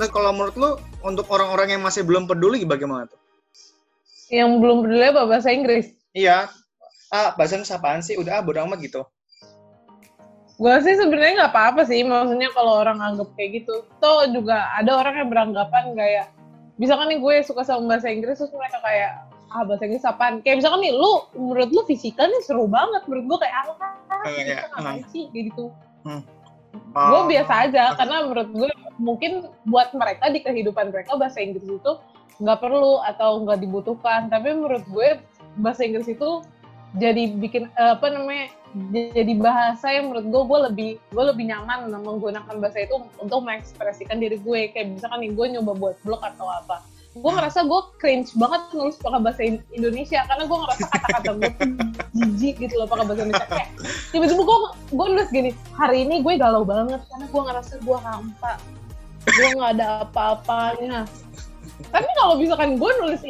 [0.00, 0.70] Nah kalau menurut lu
[1.04, 3.20] untuk orang-orang yang masih belum peduli bagaimana tuh?
[4.32, 5.92] Yang belum peduli apa bahasa Inggris?
[6.16, 6.48] Iya.
[7.12, 8.16] Ah bahasa Inggris apaan sih?
[8.16, 9.04] Udah ah bodo amat gitu.
[10.62, 13.82] Gue sih sebenarnya nggak apa-apa sih, maksudnya kalau orang anggap kayak gitu.
[13.98, 16.26] Toh juga ada orang yang beranggapan kayak,
[16.78, 20.40] misalkan nih gue suka sama bahasa Inggris, terus mereka kayak, ah bahasa Inggris apaan?
[20.40, 23.66] Kayak misalkan nih, lu, menurut lu fisika nih seru banget, menurut gue kayak, ah,
[24.10, 25.64] ah, iya, ngapain sih, kayak gitu.
[26.08, 26.22] Hmm.
[26.96, 27.08] Oh.
[27.08, 29.32] Gue biasa aja, karena menurut gue mungkin
[29.68, 31.92] buat mereka di kehidupan mereka bahasa Inggris itu
[32.40, 34.32] nggak perlu atau nggak dibutuhkan.
[34.32, 35.20] Tapi menurut gue
[35.60, 36.40] bahasa Inggris itu
[36.96, 38.52] jadi bikin apa namanya
[38.92, 44.20] jadi bahasa yang menurut gue gue lebih gue lebih nyaman menggunakan bahasa itu untuk mengekspresikan
[44.20, 48.32] diri gue kayak misalkan nih gue nyoba buat blog atau apa gue ngerasa gue cringe
[48.40, 49.42] banget nulis pakai bahasa
[49.76, 51.50] Indonesia karena gue ngerasa kata-kata gue
[52.16, 53.48] jijik gitu loh pakai bahasa Indonesia.
[53.52, 53.68] Kayak
[54.16, 54.58] tiba-tiba gue
[54.96, 58.52] gue nulis gini hari ini gue galau banget karena gue ngerasa gue hampa.
[59.28, 60.98] Gue nggak ada apa-apanya.
[61.92, 63.20] Tapi kalau misalkan gue nulis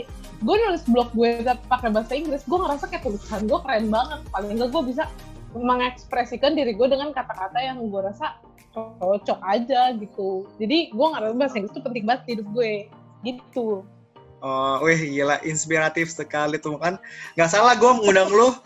[0.43, 4.23] gue nulis blog gue pakai bahasa Inggris gue ngerasa kayak tulisan gue keren banget.
[4.31, 5.11] Paling enggak gue bisa
[5.59, 8.39] mengekspresikan diri gue dengan kata-kata yang gue rasa
[8.79, 10.47] cocok aja gitu.
[10.63, 12.87] Jadi gue ngerasa bahasa Inggris itu penting banget di hidup gue
[13.23, 13.87] gitu
[14.43, 16.99] Oh, wih gila inspiratif sekali tuh kan.
[17.39, 18.51] Gak salah gue mengundang lu.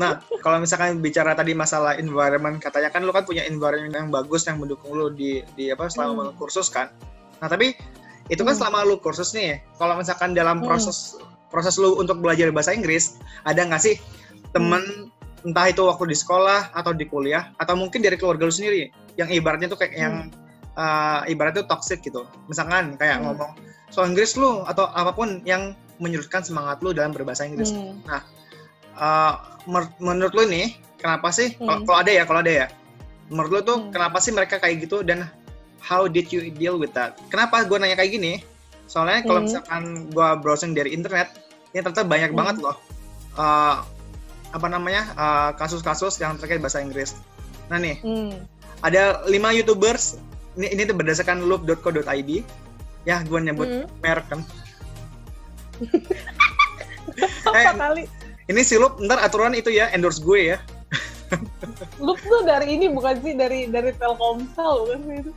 [0.00, 4.44] nah, kalau misalkan bicara tadi masalah environment, katanya kan lu kan punya environment yang bagus
[4.44, 6.36] yang mendukung lu di di apa selama hmm.
[6.36, 6.92] kursus kan.
[7.40, 7.72] Nah, tapi
[8.32, 8.60] itu kan hmm.
[8.60, 10.68] selama lu kursus nih kalau misalkan dalam hmm.
[10.68, 11.52] proses hmm.
[11.52, 14.00] proses lu untuk belajar bahasa Inggris ada nggak sih
[14.56, 15.48] temen hmm.
[15.48, 18.88] entah itu waktu di sekolah atau di kuliah atau mungkin dari keluarga lu sendiri
[19.20, 20.00] yang ibaratnya tuh kayak hmm.
[20.00, 20.14] yang
[20.78, 23.30] uh, ibaratnya toxic gitu misalkan kayak hmm.
[23.30, 23.50] ngomong
[23.90, 28.04] soal Inggris lu atau apa pun yang menyurutkan semangat lu dalam berbahasa Inggris hmm.
[28.06, 28.22] nah
[28.98, 29.34] uh,
[30.02, 31.86] menurut lu nih kenapa sih hmm.
[31.86, 32.66] kalau ada ya kalau ada ya
[33.32, 33.90] menurut lu tuh hmm.
[33.94, 35.30] kenapa sih mereka kayak gitu dan
[35.84, 37.20] how did you deal with that?
[37.28, 38.40] Kenapa gue nanya kayak gini?
[38.88, 39.46] Soalnya kalau hmm.
[39.52, 41.28] misalkan gue browsing dari internet,
[41.76, 42.38] ini ternyata banyak hmm.
[42.40, 42.76] banget loh
[43.36, 43.84] uh,
[44.54, 47.20] apa namanya uh, kasus-kasus uh, yang terkait bahasa Inggris.
[47.68, 48.32] Nah nih, hmm.
[48.80, 50.16] ada lima youtubers.
[50.54, 52.30] Ini ini tuh berdasarkan loop.co.id.
[53.04, 53.86] Ya, gue nyebut hmm.
[54.00, 54.40] merek kan.
[57.52, 58.02] eh, kali?
[58.44, 60.58] Ini si Loop, ntar aturan itu ya endorse gue ya.
[62.04, 65.32] Loop tuh dari ini bukan sih dari dari Telkomsel bukan sih itu?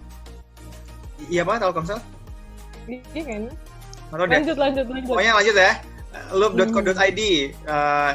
[1.31, 1.99] Iya apa Telkomsel?
[2.87, 3.43] Iya kan.
[4.15, 5.09] lanjut, lanjut, lanjut.
[5.11, 5.73] Pokoknya lanjut ya.
[6.31, 7.67] Loop.co.id hmm.
[7.67, 8.11] uh,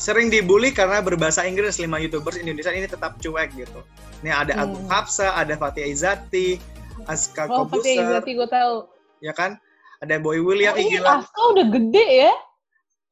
[0.00, 3.84] sering dibully karena berbahasa Inggris lima youtubers Indonesia ini tetap cuek gitu.
[4.24, 4.62] Ini ada hmm.
[4.64, 6.56] Agung Hapsa, ada Fatih Izati,
[7.04, 7.84] Aska oh, Kobuser.
[7.84, 8.74] Fatih Izati gue tahu.
[9.20, 9.60] Ya kan?
[10.00, 10.72] Ada Boy William.
[10.72, 12.32] Oh, ini Aska udah gede ya?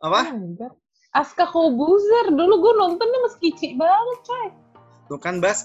[0.01, 0.33] Apa?
[0.33, 0.73] Oh,
[1.13, 2.33] Aska Kobuser.
[2.33, 4.49] Dulu gue nontonnya masih kecil banget, coy.
[5.09, 5.65] Tuh kan Bas,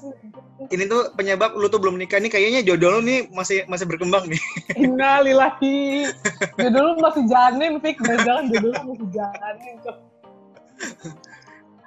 [0.72, 4.24] ini tuh penyebab lu tuh belum nikah nih kayaknya jodoh lu nih masih masih berkembang
[4.28, 4.40] nih.
[4.88, 6.08] Innalillahi.
[6.56, 8.00] Jodoh lu masih janin, Fik.
[8.04, 9.76] Jangan jodoh lu masih janin.
[9.84, 10.13] Tuh.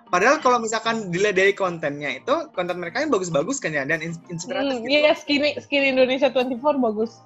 [0.06, 4.22] Padahal kalau misalkan dilihat dari kontennya itu, konten mereka yang bagus-bagus kan ya dan ins-
[4.30, 4.78] inspiratif.
[4.78, 5.02] Hmm, gitu.
[5.02, 7.18] Iya, skinny, skinny Indonesia 24 bagus.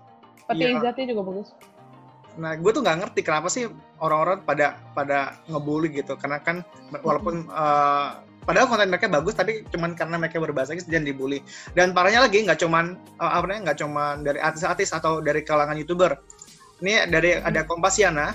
[0.49, 0.81] Pati Iya.
[0.81, 1.53] Izzati juga bagus.
[2.40, 3.68] Nah, gue tuh nggak ngerti kenapa sih
[4.01, 6.16] orang-orang pada pada ngebully gitu.
[6.16, 6.64] Karena kan
[7.05, 8.09] walaupun eh,
[8.49, 11.44] padahal konten mereka bagus, tapi cuman karena mereka berbahasa Inggris dan dibully.
[11.77, 15.77] Dan parahnya lagi nggak cuman eh, apa namanya nggak cuman dari artis-artis atau dari kalangan
[15.77, 16.16] youtuber.
[16.81, 18.33] Ini dari ada Kompasiana.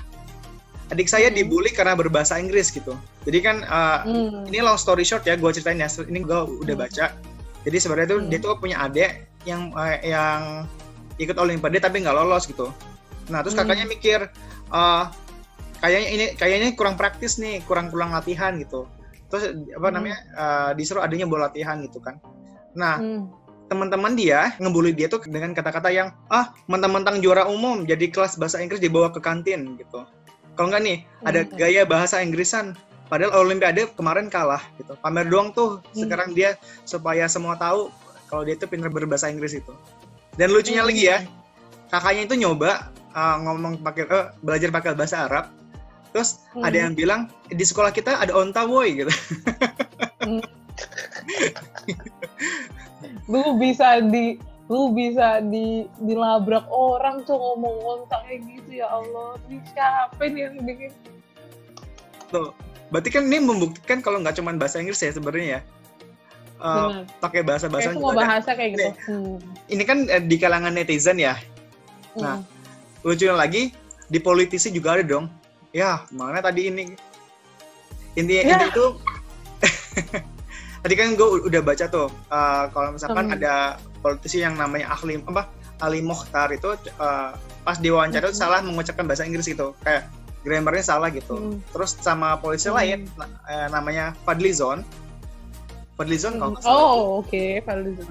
[0.86, 1.38] Adik saya Hmm.
[1.38, 2.94] dibully karena berbahasa Inggris gitu.
[3.26, 4.46] Jadi kan eh, Hmm.
[4.46, 6.84] ini long story short ya gue ceritain ya ini gue udah Hmm.
[6.86, 7.06] baca
[7.66, 8.30] jadi sebenarnya tuh Hmm.
[8.30, 10.70] dia tuh punya adik yang eh, yang
[11.18, 12.70] ikut olimpiade tapi nggak lolos gitu
[13.26, 13.66] nah terus Hmm.
[13.66, 14.20] kakaknya mikir
[14.70, 15.04] eh
[15.82, 18.86] kayaknya ini kayaknya kurang praktis nih kurang kurang latihan gitu
[19.34, 19.94] terus apa Hmm.
[19.98, 22.22] namanya eh, disuruh adanya bola latihan gitu kan
[22.78, 23.26] nah Hmm.
[23.66, 28.62] teman-teman dia ngebully dia tuh dengan kata-kata yang ah mentang-mentang juara umum jadi kelas bahasa
[28.62, 30.06] Inggris dibawa ke kantin gitu
[30.56, 31.54] kalau nggak nih ada Hmm.
[31.56, 32.74] gaya bahasa Inggrisan
[33.06, 36.08] padahal Olimpiade kemarin kalah gitu pamer doang tuh Hmm.
[36.08, 37.92] sekarang dia supaya semua tahu
[38.26, 39.74] kalau dia tuh pintar berbahasa Inggris itu
[40.36, 40.90] dan lucunya Hmm.
[40.90, 41.18] lagi ya
[41.94, 45.46] kakaknya itu nyoba uh, ngomong pakai eh, belajar pakai bahasa Arab
[46.10, 46.64] terus Hmm.
[46.66, 49.12] ada yang bilang di sekolah kita ada onta boy gitu
[53.26, 59.38] Lu bisa di lu bisa di dilabrak orang tuh ngomong kontak kayak gitu ya Allah.
[59.46, 60.92] Ini siapa nih yang bikin?
[62.26, 62.50] tuh
[62.90, 65.62] berarti kan ini membuktikan kalau nggak cuma bahasa Inggris ya sebenarnya ya
[66.56, 68.26] Uh, pakai bahasa-bahasa Kayak semua juga ada.
[68.32, 68.88] bahasa kayak gitu.
[69.06, 69.36] Hmm.
[69.68, 71.36] ini kan eh, di kalangan netizen ya
[72.16, 72.48] Nah, Hmm.
[73.04, 73.76] lucunya lagi
[74.08, 75.28] di politisi juga ada dong
[75.70, 76.96] ya mana tadi ini
[78.16, 78.56] intinya Ya.
[78.56, 78.86] inti itu
[80.82, 83.36] tadi kan gue udah baca tuh uh, kalau misalkan Hmm.
[83.36, 83.54] ada
[84.06, 85.50] politisi yang namanya ahli apa
[85.82, 87.34] Ali Mokhtar itu uh,
[87.66, 88.44] pas diwawancara itu Hmm.
[88.46, 90.06] salah mengucapkan bahasa Inggris gitu kayak
[90.46, 91.58] grammarnya salah gitu Hmm.
[91.74, 92.78] terus sama polisi Hmm.
[92.78, 94.86] lain na- eh, namanya Fadlizon
[95.98, 98.06] Fadlizon kalau nggak salah Oh, oke, Fadlizon.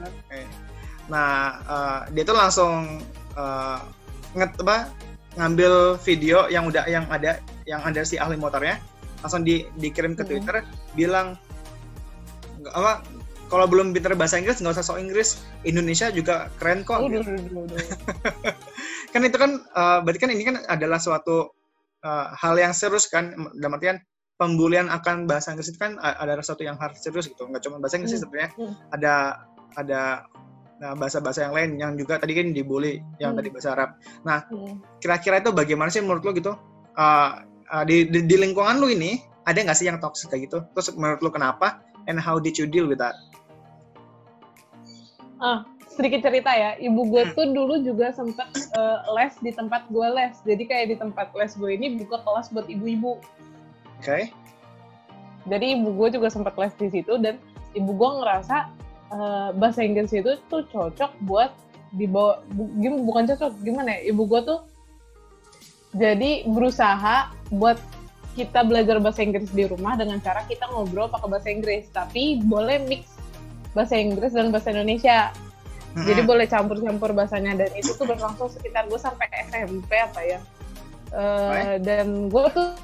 [1.04, 1.30] Nah,
[1.62, 2.98] eh, dia tuh langsung
[3.34, 3.78] eh,
[4.34, 4.90] nget apa
[5.34, 8.78] ngambil video yang udah yang ada yang ada si ahli motornya
[9.20, 10.30] langsung di, dikirim ke Hmm.
[10.32, 10.56] Twitter
[10.92, 11.38] bilang
[12.66, 13.02] apa
[13.46, 17.30] kalau belum pinter bahasa Inggris nggak usah sok Inggris Indonesia juga keren kok Udah, gitu.
[17.30, 17.78] udah, udah, udah.
[19.10, 21.50] kan itu kan eh, berarti kan ini kan adalah suatu
[22.00, 23.98] eh, hal yang serius kan dalam artian
[24.34, 27.78] pembulian akan bahasa Inggris itu kan a- adalah sesuatu yang harus serius gitu nggak cuma
[27.78, 28.22] bahasa Inggris Hmm.
[28.26, 28.74] sebenarnya Hmm.
[28.90, 29.14] ada
[29.74, 30.00] ada
[30.74, 33.38] nah, bahasa-bahasa yang lain yang juga tadi kan dibully yang Hmm.
[33.38, 33.90] tadi bahasa Arab
[34.26, 34.74] Hmm.
[34.98, 36.54] kira-kira itu bagaimana sih menurut lo gitu
[36.94, 37.42] Uh,
[37.74, 40.94] uh, di, di di lingkungan lu ini ada nggak sih yang toxic kayak gitu terus
[40.94, 43.18] menurut lo kenapa and how did you deal with that
[45.42, 46.78] Ah, sedikit cerita ya.
[46.78, 47.34] Ibu gue Hmm.
[47.34, 50.34] tuh dulu juga sempet eh, les di tempat gue les.
[50.42, 53.18] Jadi kayak di tempat les gue ini buka kelas buat ibu-ibu.
[54.00, 54.18] oke
[55.44, 57.36] Jadi ibu gue juga sempat les di situ dan
[57.76, 58.56] ibu gue ngerasa
[59.12, 61.52] eh, bahasa Inggris itu tuh cocok buat
[61.94, 62.66] dibawa bu,
[63.06, 64.10] bukan cocok gimana ya?
[64.10, 64.60] Ibu gue tuh
[65.94, 67.78] jadi berusaha buat
[68.34, 72.82] kita belajar bahasa Inggris di rumah dengan cara kita ngobrol pakai bahasa Inggris, tapi boleh
[72.90, 73.13] mix
[73.74, 75.34] bahasa Inggris dan bahasa Indonesia.
[75.94, 76.30] Jadi Mm-mm.
[76.30, 80.40] boleh campur-campur bahasanya dan itu tuh berlangsung sekitar gue sampai SMP apa ya.
[81.14, 81.86] Baik.
[81.86, 82.74] dan gue tuh,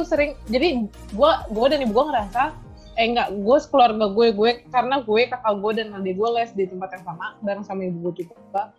[0.00, 2.56] tuh sering jadi gue gue dan ibu gue ngerasa
[2.96, 6.64] eh enggak gue sekeluarga gue gue karena gue kakak gue dan adik gue les di
[6.64, 8.72] tempat yang sama bareng sama ibu gue juga.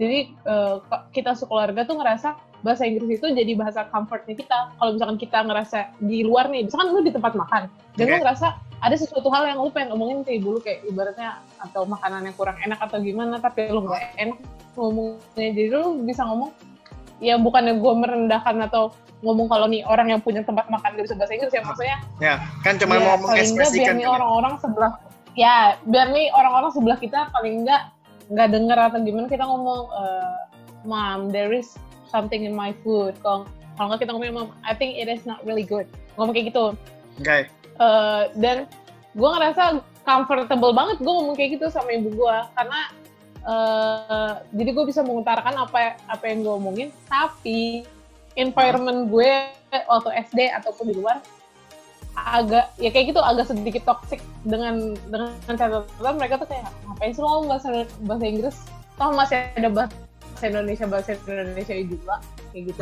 [0.00, 0.32] Jadi
[0.80, 4.76] ke- kita sekeluarga tuh ngerasa bahasa Inggris itu jadi bahasa comfortnya kita.
[4.80, 7.68] Kalau misalkan kita ngerasa di luar nih, misalkan lu di tempat makan,
[8.00, 8.46] dan lu ngerasa
[8.80, 12.36] ada sesuatu hal yang lu pengen ngomongin ke ibu lu kayak ibaratnya atau makanan yang
[12.36, 14.38] kurang enak atau gimana, tapi lu nggak enak
[14.76, 15.48] ngomongnya.
[15.56, 16.50] Jadi lu bisa ngomong,
[17.20, 18.92] ya bukannya gue merendahkan atau
[19.24, 22.34] ngomong kalau nih orang yang punya tempat makan gak bisa bahasa Inggris ya maksudnya ya
[22.60, 24.08] kan cuma ya, mau paling nggak biar nih kan ya.
[24.12, 24.92] orang-orang sebelah
[25.32, 25.56] ya
[25.88, 27.82] biar nih orang-orang sebelah kita paling nggak
[28.28, 30.36] nggak denger atau gimana kita ngomong eh,
[30.84, 31.80] mom there is
[32.12, 33.48] something in my food kalau
[33.80, 35.88] kalau nggak kita ngomong mom I think it is not really good
[36.20, 36.76] ngomong kayak gitu
[37.24, 37.36] oke
[37.76, 38.64] Eh, dan
[39.12, 42.80] gue ngerasa comfortable banget gue ngomong kayak gitu sama ibu gue karena
[43.44, 47.84] eh, jadi gue bisa mengutarakan apa apa yang gue omongin tapi
[48.36, 49.28] environment gue
[49.88, 51.20] waktu SD ataupun di luar
[52.16, 57.20] agak ya kayak gitu agak sedikit toxic dengan dengan catatan mereka tuh kayak ngapain sih
[57.20, 57.68] lo ngomong bahasa
[58.08, 58.56] bahasa Inggris?
[58.96, 62.16] Toh masih ada bahasa Indonesia bahasa Indonesia juga
[62.56, 62.80] kayak gitu.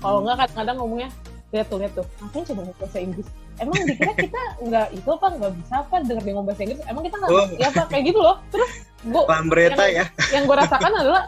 [0.00, 1.10] Kalau nggak kadang-kadang ngomongnya
[1.54, 2.06] lihat tuh lihat tuh.
[2.18, 3.28] Ngapain coba bahasa Inggris.
[3.56, 6.80] Emang dikira kita nggak itu apa nggak bisa apa denger dia ngomong bahasa Inggris?
[6.90, 7.38] Emang kita nggak Oh.
[7.46, 7.82] ngerti apa?
[7.88, 8.36] Kayak gitu loh.
[8.50, 8.70] Terus
[9.06, 10.04] gue Lambreta yang, ya.
[10.34, 11.24] yang gue rasakan adalah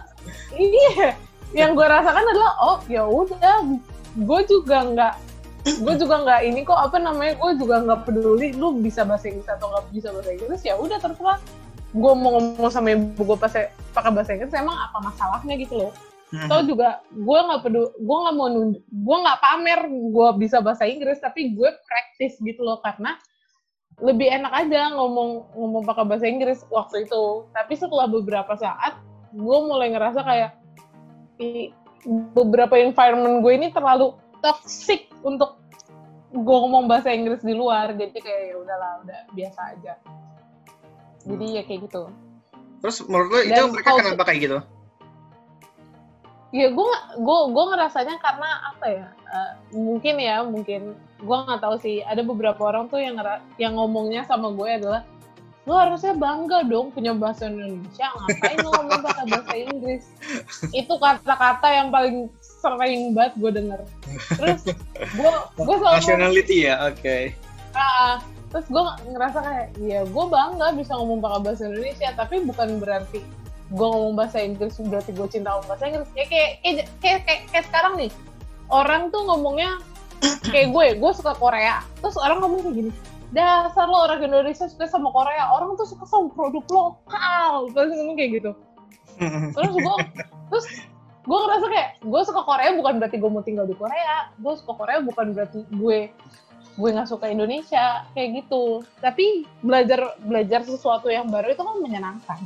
[0.58, 1.08] iya.
[1.54, 3.56] Yang gue rasakan adalah oh ya udah.
[4.18, 5.14] Gue juga nggak
[5.68, 9.48] gue juga nggak ini kok apa namanya gue juga nggak peduli lu bisa bahasa Inggris
[9.48, 10.60] atau nggak bisa bahasa Inggris.
[10.66, 11.38] Ya udah terserah.
[11.96, 13.72] Gue mau ngomong sama ibu gue pakai
[14.12, 15.92] bahasa Inggris emang apa masalahnya gitu loh
[16.28, 21.18] Tau juga gue nggak peduli, gue nggak mau gue nggak pamer gue bisa bahasa Inggris,
[21.24, 23.16] tapi gue praktis gitu loh karena
[23.98, 27.48] lebih enak aja ngomong ngomong pakai bahasa Inggris waktu itu.
[27.50, 29.00] Tapi setelah beberapa saat,
[29.32, 30.50] gue mulai ngerasa kayak
[31.40, 31.72] i-
[32.36, 34.14] beberapa environment gue ini terlalu
[34.44, 35.58] toxic untuk
[36.28, 39.92] gue ngomong bahasa Inggris di luar, jadi kayak ya udahlah, udah biasa aja.
[41.24, 42.12] Jadi ya kayak gitu.
[42.78, 44.58] Terus menurut lo itu Dan mereka kenapa kayak gitu?
[46.48, 49.06] Ya gue gue gue ngerasanya karena apa ya?
[49.28, 52.00] eh, mungkin ya mungkin gue nggak tahu sih.
[52.00, 55.04] Ada beberapa orang tuh yang ngera- yang ngomongnya sama gue adalah
[55.68, 60.04] lo harusnya bangga dong punya bahasa Indonesia ngapain lo ngomong pakai bahasa Inggris
[60.72, 63.80] itu kata-kata yang paling sering banget gue denger
[64.32, 64.64] terus
[64.96, 65.30] gue
[65.60, 67.16] gue selalu Nationality ya, oke.
[67.76, 68.16] Ah,
[68.48, 68.80] terus gue
[69.12, 73.20] ngerasa kayak ya gue bangga bisa ngomong pakai bahasa Indonesia tapi bukan berarti
[73.68, 76.08] gue ngomong bahasa Inggris berarti gue cinta ngomong bahasa Inggris.
[76.16, 78.10] Ya kayak kayak, kayak, kayak, kayak sekarang nih
[78.72, 79.80] orang tuh ngomongnya
[80.48, 81.84] kayak gue gue suka Korea.
[82.00, 82.92] Terus orang ngomong kayak gini
[83.28, 85.52] dasar lo orang Indonesia suka sama Korea.
[85.52, 87.68] Orang tuh suka sama produk lokal.
[87.76, 88.50] Terus ngomong kayak gitu.
[89.52, 89.96] Terus gue
[90.48, 90.66] terus
[91.28, 94.32] gue ngerasa kayak gue suka Korea bukan berarti gue mau tinggal di Korea.
[94.40, 95.98] Gue suka Korea bukan berarti gue
[96.78, 98.08] gue nggak suka Indonesia.
[98.16, 98.80] Kayak gitu.
[99.04, 102.40] Tapi belajar belajar sesuatu yang baru itu kan menyenangkan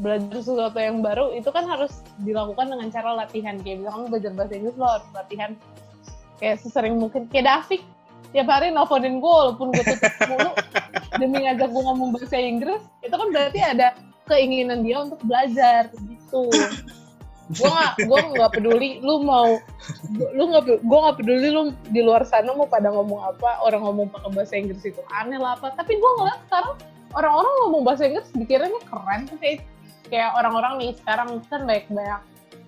[0.00, 3.56] belajar sesuatu yang baru itu kan harus dilakukan dengan cara latihan.
[3.60, 5.50] Kayak misalkan belajar bahasa Inggris lo harus latihan
[6.42, 7.28] kayak sesering mungkin.
[7.30, 7.82] Kayak David
[8.32, 10.52] tiap hari nelfonin gue walaupun gue tutup mulu
[11.20, 13.92] demi ngajak gue ngomong bahasa Inggris itu kan berarti ada
[14.24, 16.48] keinginan dia untuk belajar gitu.
[17.52, 19.60] Gue nggak gue nggak peduli lu mau
[20.32, 24.08] lu nggak gue nggak peduli lu di luar sana mau pada ngomong apa orang ngomong
[24.08, 25.76] pakai bahasa Inggris itu aneh lah apa.
[25.76, 26.74] Tapi gue ngeliat sekarang
[27.12, 29.64] orang-orang ngomong bahasa Inggris dikiranya keren tuh kayak
[30.06, 32.20] kayak orang-orang nih sekarang kan banyak banyak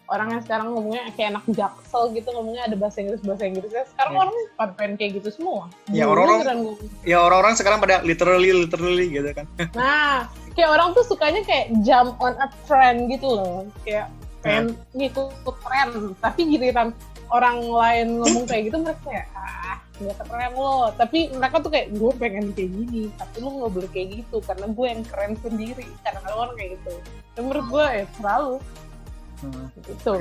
[0.05, 4.13] orang yang sekarang ngomongnya kayak anak jaksel gitu ngomongnya ada bahasa Inggris bahasa Inggrisnya sekarang
[4.13, 4.21] Ya.
[4.21, 9.31] orang pada pengen kayak gitu semua Ya, orang-orang- Ya orang-orang sekarang pada literally literally gitu
[9.33, 9.47] kan.
[9.73, 13.65] Nah, kayak orang tuh sukanya kayak jump on a trend gitu loh.
[13.81, 14.13] Kayak
[14.45, 15.33] pengen ngikut
[15.65, 15.89] tren.
[16.21, 16.93] Tapi giliran
[17.33, 19.64] orang lain ngomong kayak gitu, mereka kayak, ah,
[20.01, 20.91] nggak keren lo.
[20.99, 23.03] Tapi mereka tuh kayak, gue pengen kayak gini.
[23.15, 25.87] Tapi lu nggak boleh kayak gitu, karena gue yang keren sendiri.
[26.03, 26.93] Karena orang kayak gitu.
[27.35, 28.55] Dan menurut gue, ya selalu.
[29.43, 29.67] Hmm.
[29.85, 30.13] Gitu.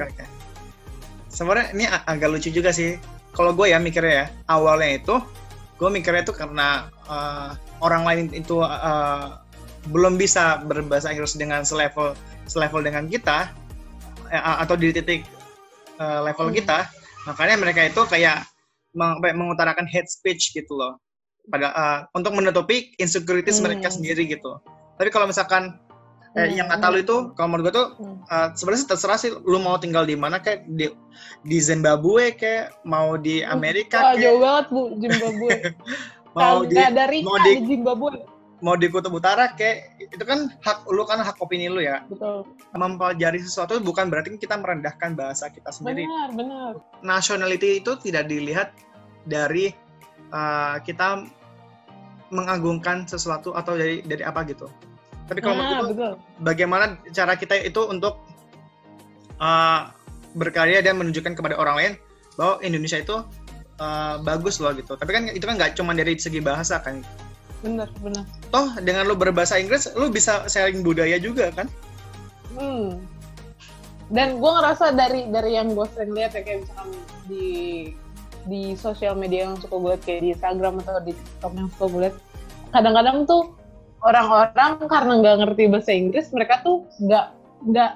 [1.34, 3.00] Sebenarnya ini ag- agak lucu juga sih.
[3.34, 5.18] Kalau gue ya mikirnya ya, awalnya itu
[5.74, 9.42] gue mikirnya itu karena uh, orang lain itu uh,
[9.90, 12.14] belum bisa berbahasa Inggris dengan selevel
[12.46, 13.50] selevel dengan kita
[14.30, 15.26] eh, atau di titik
[15.98, 16.56] uh, level Hmm.
[16.56, 16.80] kita,
[17.26, 18.36] makanya mereka itu kayak ya,
[18.96, 20.98] mengutarakan hate speech gitu loh.
[21.44, 23.68] Pada uh, untuk menutupi insecurities Hmm.
[23.68, 24.58] mereka sendiri gitu.
[24.96, 25.76] Tapi kalau misalkan
[26.34, 26.56] eh, Hmm.
[26.56, 28.18] yang kata lu itu, kalau menurut gue tuh Hmm.
[28.26, 30.88] Uh, sebenarnya terserah sih lu mau tinggal di mana kayak di
[31.44, 35.50] di Zimbabwe kayak mau di Amerika Wah, kayak jauh banget, Bu, Zimbabwe.
[36.34, 38.12] mau di ada Rika mau di- di Zimbabwe.
[38.63, 42.47] Mau di kutub utara kayak itu kan hak lu kan hak opini lu ya Betul.
[42.71, 46.71] mempelajari sesuatu bukan berarti kita merendahkan bahasa kita sendiri Benar, benar.
[47.04, 48.71] nationality itu tidak dilihat
[49.28, 49.76] dari
[50.32, 51.28] uh, kita
[52.32, 54.71] mengagungkan sesuatu atau dari dari apa gitu
[55.28, 58.19] tapi kalau Nah, bagaimana cara kita itu untuk
[59.39, 59.91] uh,
[60.36, 61.93] berkarya dan menunjukkan kepada orang lain
[62.36, 63.23] bahwa Indonesia itu
[63.80, 64.97] uh, bagus loh gitu.
[64.97, 66.99] Tapi kan itu kan nggak cuma dari segi bahasa kan.
[67.63, 68.26] Benar, benar.
[68.54, 71.66] Toh dengan lu berbahasa Inggris, lu bisa sharing budaya juga kan?
[72.54, 73.02] Hmm.
[74.13, 76.89] Dan gue ngerasa dari dari yang gue sering lihat ya kayak misalkan
[77.26, 77.48] di
[78.46, 82.02] di sosial media yang suka gue kayak di Instagram atau di TikTok yang suka gue
[82.06, 82.16] lihat,
[82.70, 83.58] kadang-kadang tuh
[84.06, 87.34] orang-orang karena nggak ngerti bahasa Inggris, mereka tuh nggak
[87.74, 87.91] nggak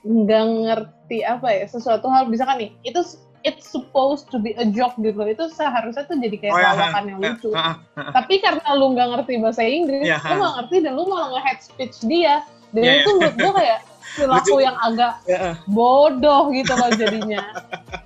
[0.00, 3.04] nggak ngerti apa ya sesuatu hal misalkan nih itu
[3.42, 5.16] it's supposed to be a joke gitu.
[5.16, 7.50] Loh itu seharusnya tuh jadi kayak Oh, ya, lawakan yang ya, lucu.
[7.96, 11.58] Tapi karena lu nggak ngerti bahasa Inggris, Ya, lu nggak ngerti dan lu malah nge-head
[11.64, 12.44] speech dia.
[12.70, 12.96] Dan Ya, ya.
[13.02, 13.78] itu menurut gue kayak
[14.18, 15.12] perilaku yang agak
[15.70, 17.42] bodoh gitu loh jadinya.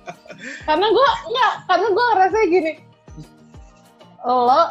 [0.67, 2.71] karena gue enggak, karena gue ngerasa gini,
[4.25, 4.61] lo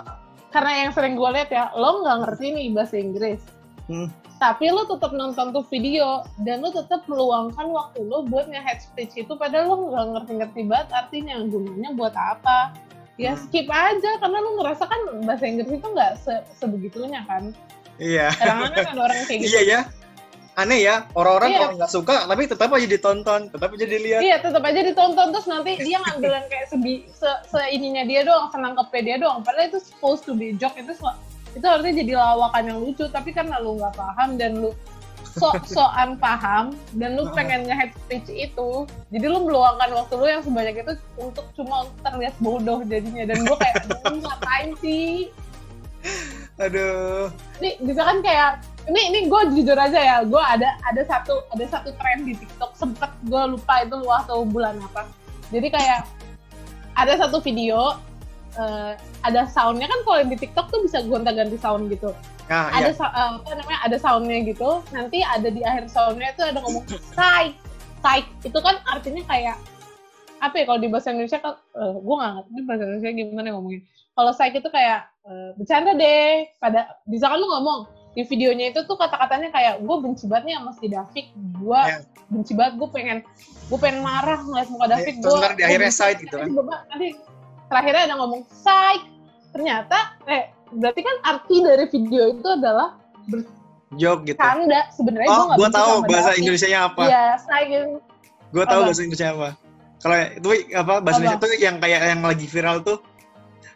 [0.55, 3.41] karena yang sering gue lihat ya, lo nggak ngerti nih bahasa Inggris,
[3.85, 4.09] Hmm.
[4.45, 9.16] Tapi lo tetap nonton tuh video dan lo tetap meluangkan waktu lo buat nge-head speech
[9.16, 12.76] itu, padahal lo nggak ngerti-ngerti banget artinya gunanya buat apa.
[13.14, 13.47] ya Hmm.
[13.47, 17.55] skip aja karena lu ngerasa kan bahasa Inggris itu nggak se sebegitunya kan
[17.95, 18.34] Iya.
[18.34, 19.80] kadang-kadang kan orang kayak gitu Iya ya.
[20.55, 21.59] Aneh ya, orang-orang Iya.
[21.62, 24.18] kalau nggak suka tapi tetap aja ditonton, tetap aja dilihat.
[24.18, 28.26] Iya, tetap aja ditonton terus nanti dia ngambil yang kayak sebi, se, se ininya dia
[28.26, 29.42] doang, senangkepnya dia doang.
[29.47, 30.90] Padahal itu supposed to be joke itu
[31.55, 34.70] itu harusnya jadi lawakan yang lucu, tapi karena lu nggak paham dan lu
[35.34, 40.86] sok-sokan paham dan lu pengen nge-head speech itu, jadi lu meluangkan waktu lu yang sebanyak
[40.86, 43.74] itu untuk cuma terlihat bodoh jadinya dan gue kayak
[44.14, 45.34] "Lu ngapain sih?
[46.62, 47.34] Aduh.
[47.59, 51.66] Ini bisa kan kayak ini ini gue jujur aja ya, gue ada ada satu ada
[51.66, 55.11] satu tren di TikTok sempet gue lupa itu waktu bulan apa.
[55.50, 56.07] Jadi kayak
[56.94, 57.98] ada satu video
[58.55, 58.92] eh,
[59.22, 62.14] ada soundnya kan kalau di TikTok tuh bisa gonta-ganti sound gitu.
[62.44, 63.07] Nah, ada iya.
[63.09, 64.84] eh, apa namanya ada soundnya gitu.
[64.92, 66.84] Nanti ada di akhir soundnya itu ada ngomong
[67.16, 67.55] psych,
[68.05, 69.57] psych itu kan artinya kayak
[70.44, 71.57] apa ya kalau di bahasa Indonesia kan
[72.05, 73.80] gue nggak ngerti bahasa Indonesia gimana ngomongin.
[74.14, 76.32] Kalau psych itu kayak eh, bercanda deh.
[76.61, 80.55] Pada bisa kan lu ngomong di videonya itu tuh kata-katanya kayak gue benci banget nih
[80.61, 81.26] sama si David.
[81.59, 81.98] Gue Ya.
[82.28, 82.74] benci banget.
[82.76, 83.18] Gue pengen
[83.72, 85.14] gue pengen marah ngeliat muka David.
[85.24, 86.48] Terus Gua- ntar di akhirnya side gitu kan.
[86.92, 87.09] Nanti
[87.71, 89.03] terakhirnya ada ngomong psych.
[89.55, 92.99] Ternyata eh berarti kan arti dari video itu adalah
[93.95, 94.39] Joke gitu.
[94.43, 96.41] canda sebenarnya gue Oh, benci tahu bahasa David.
[96.43, 97.03] Indonesia apa.
[97.07, 97.81] Iya, saya
[98.55, 98.87] Gua tahu Apa?
[98.91, 99.49] bahasa Indonesia apa.
[99.99, 101.19] Kalau itu apa bahasa?
[101.19, 102.99] Indonesia tuh yang kayak yang lagi viral tuh.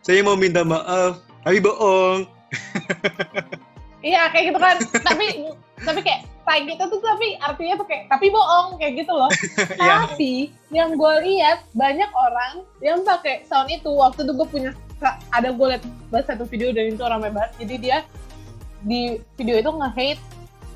[0.03, 2.27] Saya mau minta maaf, tapi bohong.
[4.07, 4.77] iya kayak gitu kan.
[5.09, 5.27] tapi
[5.83, 9.29] tapi kayak tai gitu tuh tapi artinya tuh kayak tapi bohong kayak gitu loh.
[9.79, 10.09] Iya.
[10.09, 14.71] tapi yang gue lihat banyak orang yang pakai sound itu waktu itu gue punya
[15.31, 17.53] ada gue liat bahas satu video dan itu ramai banget.
[17.63, 17.99] Jadi dia
[18.83, 20.23] di video itu nge-hate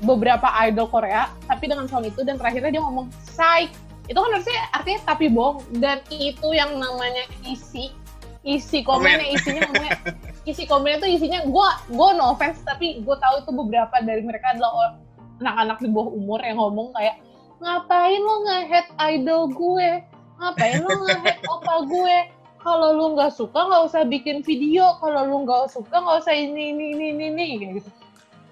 [0.03, 3.71] beberapa idol Korea tapi dengan sound itu dan terakhirnya dia ngomong psych
[4.11, 7.95] itu kan harusnya artinya tapi bohong dan itu yang namanya isi
[8.43, 9.95] isi komennya isinya ngomongnya
[10.43, 14.51] isi komen itu isinya gue gue no offense tapi gue tahu itu beberapa dari mereka
[14.51, 14.99] adalah
[15.39, 17.19] anak-anak di bawah umur yang ngomong kayak
[17.63, 20.03] ngapain lo nge-head idol gue?
[20.39, 22.17] Ngapain lo nge-head opa gue?
[22.59, 24.99] Kalau lu nggak suka nggak usah bikin video.
[24.99, 27.89] Kalau lu nggak suka nggak usah ini ini ini ini, ini gitu.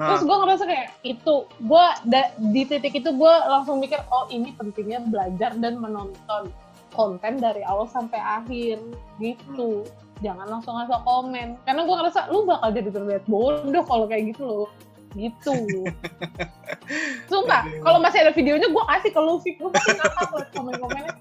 [0.02, 0.18] Hah.
[0.18, 1.86] terus gue ngerasa kayak itu gue
[2.50, 6.50] di titik itu gue langsung mikir oh ini pentingnya belajar dan menonton
[6.98, 8.82] konten dari awal sampai akhir
[9.22, 9.86] gitu
[10.22, 11.48] jangan langsung ngasih komen.
[11.66, 14.70] Karena gue ngerasa lu bakal jadi terlihat bodoh kalau kayak gitu loh.
[15.12, 15.58] Gitu.
[17.30, 21.14] Sumpah kalau masih ada videonya gue kasih ke lu Fik lu pasti ngakak liat komen-komennya.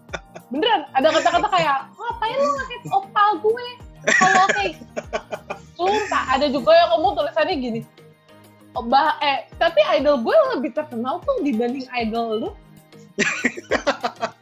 [0.53, 3.67] Beneran ada kata-kata kayak ngapain lu ngehit opal gue?
[4.17, 4.75] Kalau kayak
[5.75, 7.81] sumpah ada juga yang ngomong tulisannya gini.
[8.79, 12.51] "Oh, bah eh tapi idol gue lebih terkenal tuh dibanding idol lu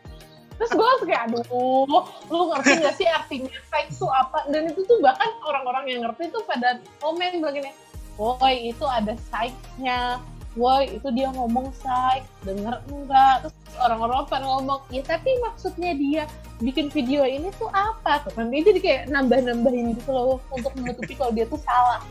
[0.59, 4.39] terus gue langsung kayak aduh lu ngerti gak sih artinya psych itu apa?
[4.51, 7.71] Dan itu tuh bahkan orang-orang yang ngerti tuh pada komen bilang gini
[8.19, 10.19] woi itu ada psych-nya.
[10.59, 12.27] Woi itu dia ngomong psych.
[12.43, 13.47] Denger enggak?
[13.47, 16.23] Terus orang-orang pada ngomong ya tapi maksudnya dia
[16.59, 18.27] bikin video ini tuh apa?
[18.27, 22.03] Tuh kan dia jadi kayak nambah-nambahin gitu loh untuk menutupi kalau dia tuh salah.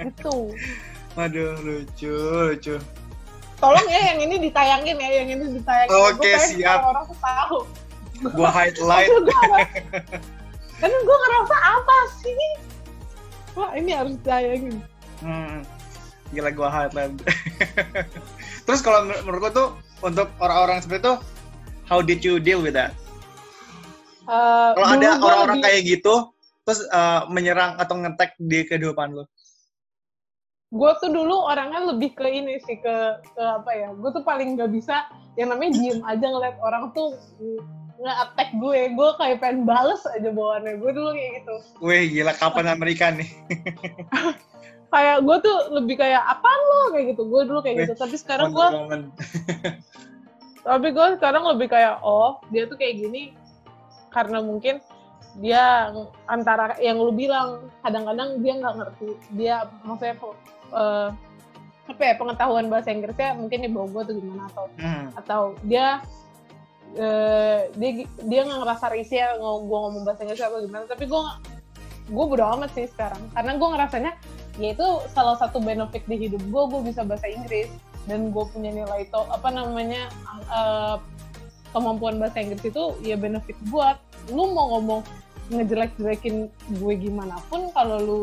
[0.00, 0.56] Gitu.
[1.18, 2.16] Waduh, lucu,
[2.54, 2.76] lucu.
[3.60, 6.78] Tolong ya yang ini ditayangin ya yang ini ditayangin Oke, Gua pengen siap.
[6.80, 7.58] orang-orang tuh tahu
[8.30, 9.08] Gua highlight.
[9.08, 10.20] Karena gua ngerasa-
[10.76, 12.40] karena gue ngerasa apa sih
[13.52, 14.76] wah ini harus ditayangin
[15.20, 15.60] Hmm.
[16.30, 17.12] Gila gua highlight.
[18.64, 19.68] Terus kalau menur- menurut lo tuh
[20.00, 21.14] untuk orang-orang seperti itu,
[21.84, 22.96] how did you deal with that?
[24.22, 26.14] Eh, Kalau ada gua orang-orang lebih- kayak gitu,
[26.62, 29.28] terus eh, menyerang atau ngetek di kehidupan lo.
[30.70, 32.96] Gue tuh dulu orangnya lebih ke ini sih ke
[33.34, 35.02] ke apa ya gue tuh paling nggak bisa
[35.34, 37.18] yang namanya diem aja ngeliat orang tuh
[38.00, 38.80] nge-attack gue.
[38.96, 40.80] Gue kayak pengen bales aja bawaannya.
[40.80, 41.54] Gue dulu kayak gitu.
[41.84, 43.28] Wih, gila kapan Amerika nih?
[44.94, 47.22] kayak gue tuh lebih kayak apa lo kayak gitu.
[47.28, 47.94] Gue dulu kayak Wih, gitu.
[48.00, 48.66] Tapi sekarang gue
[50.60, 53.32] tapi gue sekarang lebih kayak oh dia tuh kayak gini
[54.12, 54.76] karena mungkin
[55.40, 55.92] dia
[56.26, 57.68] antara yang lu bilang.
[57.84, 59.08] Kadang-kadang dia nggak ngerti.
[59.36, 60.16] Dia maksudnya
[60.72, 61.08] eh,
[61.90, 65.06] apa ya pengetahuan bahasa Inggrisnya mungkin di bawah gue atau gimana atau Hmm.
[65.18, 65.86] atau dia
[66.94, 67.90] eh, dia
[68.26, 70.84] dia nggak ngerasa risih ya gue ngomong bahasa Inggris apa gimana.
[70.86, 71.22] Tapi gue
[72.10, 73.22] gue bodo amat sih sekarang.
[73.34, 74.12] Karena gue ngerasanya
[74.58, 77.70] ya itu salah satu benefit di hidup gue gue bisa bahasa Inggris.
[78.08, 80.10] Dan gue punya nilai to apa namanya
[80.50, 80.96] eh,
[81.70, 83.98] kemampuan bahasa Inggris itu ya benefit buat
[84.30, 85.02] lu mau ngomong
[85.50, 86.46] ngejelek-jelekin
[86.78, 88.20] gue gimana pun kalau lu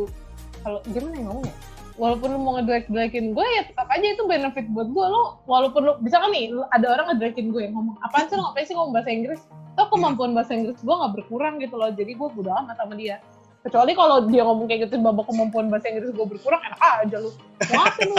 [0.63, 1.23] kalau gimana ya?
[1.27, 1.55] ngomongnya
[1.97, 5.05] walaupun lu mau ngejelek-jelekin gue ya tetap aja itu benefit buat gue.
[5.09, 8.65] Lo walaupun lu bisa kan nih ada orang ngejelekin gue ngomong apaan sih lo ngapain
[8.69, 9.41] sih ngomong bahasa Inggris?
[9.77, 13.17] Toh kemampuan bahasa Inggris gue nggak berkurang gitu loh jadi gue udah amat sama dia.
[13.65, 17.31] Kecuali kalau dia ngomong kayak gitu babak kemampuan bahasa Inggris gue berkurang enak aja lu.
[17.65, 18.17] Ngapain lu.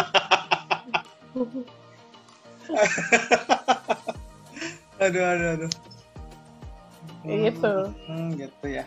[4.98, 5.70] Aduh aduh aduh.
[7.22, 7.74] Gitu.
[8.10, 8.84] Hmm, gitu ya.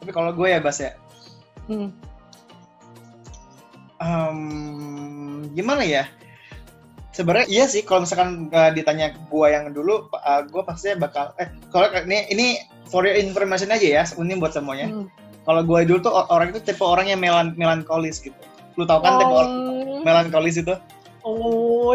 [0.00, 0.96] Tapi kalau gue ya Bas ya.
[1.68, 1.92] Hmm.
[4.04, 6.04] Um, gimana ya?
[7.14, 11.48] Sebenarnya iya sih kalau misalkan uh, ditanya gue yang dulu uh, gue pasti bakal eh
[11.70, 12.46] kalau ini ini
[12.90, 14.92] for your information aja ya ini buat semuanya.
[14.92, 15.08] Hmm.
[15.44, 18.36] kalau gue dulu tuh orang itu tipe orang yang melan melankolis gitu.
[18.80, 19.20] Lu tau kan oh.
[19.20, 19.52] tipe orang
[20.02, 20.74] melankolis itu?
[21.20, 21.92] Oh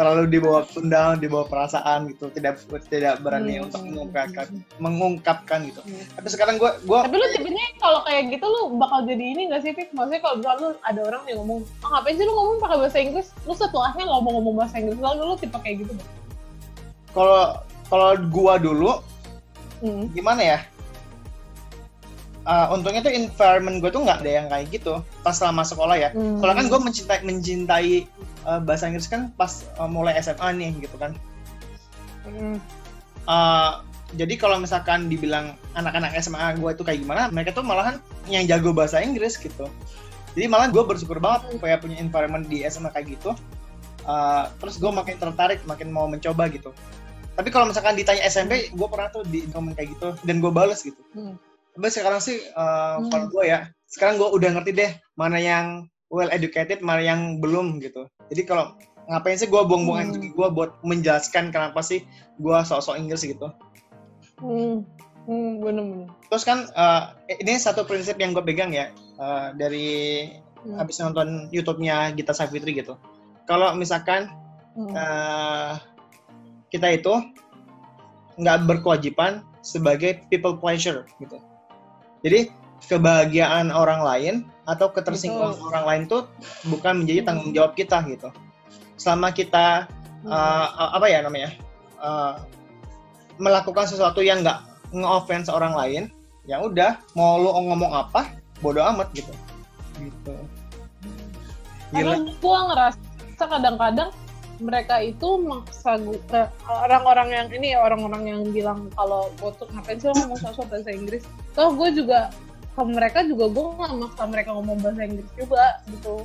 [0.00, 3.68] terlalu dibawa tunda, dibawa perasaan gitu, tidak tidak berani hmm.
[3.68, 4.46] untuk mengungkapkan,
[4.80, 5.84] mengungkapkan gitu.
[5.84, 6.08] Hmm.
[6.16, 7.00] Tapi sekarang gue, gue.
[7.04, 9.92] Tapi lu tipenya kalau kayak gitu lu bakal jadi ini gak sih, Fik?
[9.92, 12.98] Maksudnya kalau misalnya lu ada orang yang ngomong, oh, ngapain sih lu ngomong pakai bahasa
[13.04, 13.28] Inggris?
[13.44, 15.92] Lu setelahnya ngomong-ngomong bahasa Inggris, lalu lu tipe kayak gitu
[17.12, 17.60] Kalau
[17.92, 18.92] kalau gue dulu,
[19.84, 20.16] hmm.
[20.16, 20.58] gimana ya?
[22.40, 26.08] Uh, untungnya tuh environment gue tuh nggak ada yang kayak gitu pas selama sekolah ya.
[26.16, 26.40] Hmm.
[26.40, 28.08] Kalau kan gue mencintai mencintai
[28.48, 31.12] uh, bahasa Inggris kan pas uh, mulai SMA nih gitu kan.
[32.24, 32.56] Hmm.
[33.28, 33.84] Uh,
[34.16, 38.74] jadi kalau misalkan dibilang anak-anak SMA gue itu kayak gimana, mereka tuh malahan yang jago
[38.74, 39.68] bahasa Inggris gitu.
[40.34, 43.36] Jadi malah gue bersyukur banget supaya punya environment di SMA kayak gitu.
[44.08, 46.72] Uh, terus gue makin tertarik, makin mau mencoba gitu.
[47.36, 50.82] Tapi kalau misalkan ditanya SMP, gue pernah tuh di komen kayak gitu dan gue bales
[50.82, 50.98] gitu.
[51.14, 51.38] Hmm.
[51.76, 53.08] Tapi sekarang sih uh, hmm.
[53.10, 57.78] kalau gue ya, sekarang gue udah ngerti deh mana yang well educated, mana yang belum
[57.78, 58.10] gitu.
[58.30, 58.74] Jadi kalau
[59.10, 60.08] ngapain sih gue buang-buang hmm.
[60.14, 62.06] energi gue buat menjelaskan kenapa sih
[62.38, 63.50] gue sok-sok Inggris gitu.
[64.38, 64.86] Hmm.
[65.28, 66.08] Hmm, bener-bener.
[66.32, 68.90] Terus kan uh, ini satu prinsip yang gue pegang ya
[69.20, 70.26] uh, dari
[70.64, 70.80] hmm.
[70.80, 72.96] habis nonton YouTube-nya Gita Savitri gitu.
[73.44, 74.32] Kalau misalkan
[74.74, 74.94] hmm.
[74.96, 75.76] uh,
[76.72, 77.12] kita itu
[78.40, 81.36] nggak berkewajiban sebagai people pleasure gitu.
[82.20, 82.52] Jadi
[82.86, 84.34] kebahagiaan orang lain
[84.66, 85.68] atau ketersinggungan Betul.
[85.72, 86.22] orang lain tuh
[86.68, 88.28] bukan menjadi tanggung jawab kita gitu.
[89.00, 89.88] Selama kita
[90.28, 90.66] uh,
[90.96, 91.50] apa ya namanya
[92.00, 92.40] uh,
[93.40, 94.60] melakukan sesuatu yang nggak
[94.92, 96.02] nge-offense orang lain,
[96.44, 99.32] ya udah mau lu ngomong apa, bodoh amat gitu.
[99.96, 100.36] Gitu.
[101.94, 102.20] Gila.
[102.20, 104.10] Karena gua ngerasa kadang-kadang
[104.60, 105.96] mereka itu maksa
[106.68, 111.24] orang-orang yang ini orang-orang yang bilang kalau gue tuh ngapain sih ngomong sosok bahasa Inggris
[111.56, 112.30] toh gue juga
[112.76, 116.24] ke mereka juga gue nggak maksa mereka ngomong bahasa Inggris juga gitu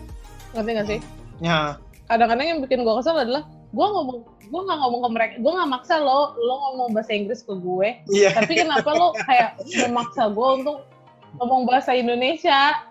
[0.55, 0.99] ngerti gak sih?
[1.43, 1.75] Ya.
[2.07, 3.43] Kadang-kadang yang bikin gue kesel adalah
[3.75, 7.41] gue ngomong gue nggak ngomong ke mereka gue nggak maksa lo lo ngomong bahasa Inggris
[7.43, 8.31] ke gue yeah.
[8.31, 10.85] tapi kenapa lo kayak memaksa gue untuk
[11.41, 12.85] ngomong bahasa Indonesia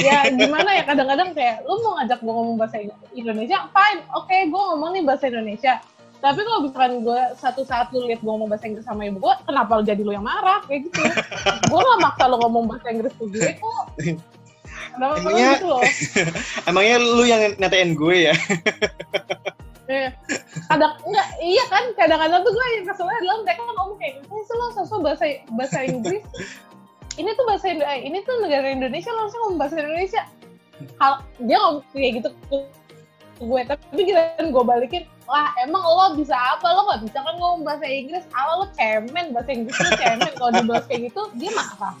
[0.00, 2.76] ya gimana ya kadang-kadang kayak lo mau ngajak gue ngomong bahasa
[3.12, 5.82] Indonesia fine oke okay, gue ngomong nih bahasa Indonesia
[6.22, 9.34] tapi kalau misalkan gue satu saat lu lihat gue ngomong bahasa Inggris sama ibu gue,
[9.42, 11.02] kenapa lu jadi lu yang marah kayak gitu?
[11.66, 13.84] gue gak maksa lu ngomong bahasa Inggris ke gue kok.
[14.94, 15.82] Kenapa emangnya, gitu loh?
[16.70, 18.34] emangnya lu yang nyatain gue ya?
[20.70, 24.54] Kadang enggak iya kan kadang-kadang tuh gue yang keselnya adalah mereka ngomong kayak gitu sih
[24.56, 25.24] lo sosok bahasa
[25.58, 26.22] bahasa Inggris
[27.20, 30.22] ini tuh bahasa Indo eh, ini tuh negara Indonesia langsung ngomong bahasa Indonesia.
[30.98, 32.30] Hal dia ngomong kayak gitu
[33.42, 36.66] gue tapi giliran gue balikin lah emang lo bisa apa?
[36.72, 38.24] Lo nggak bisa kan ngomong bahasa Inggris?
[38.32, 40.32] Ala lo cemen bahasa Inggris lo cemen.
[40.36, 41.96] Kalau dibahas kayak gitu dia marah.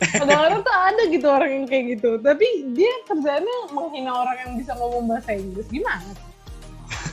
[0.00, 2.10] Kadang-kadang tuh ada gitu orang yang kayak gitu.
[2.24, 5.68] Tapi dia kerjanya menghina orang yang bisa ngomong bahasa Inggris.
[5.68, 6.12] Gimana?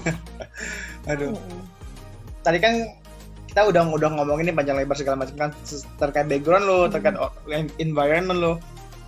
[1.11, 1.36] Aduh.
[2.47, 2.74] Tadi kan
[3.57, 5.49] kita udah udah ngomongin nih panjang lebar segala macam kan
[5.97, 6.93] terkait background lo hmm.
[6.93, 7.17] terkait
[7.81, 8.53] environment lo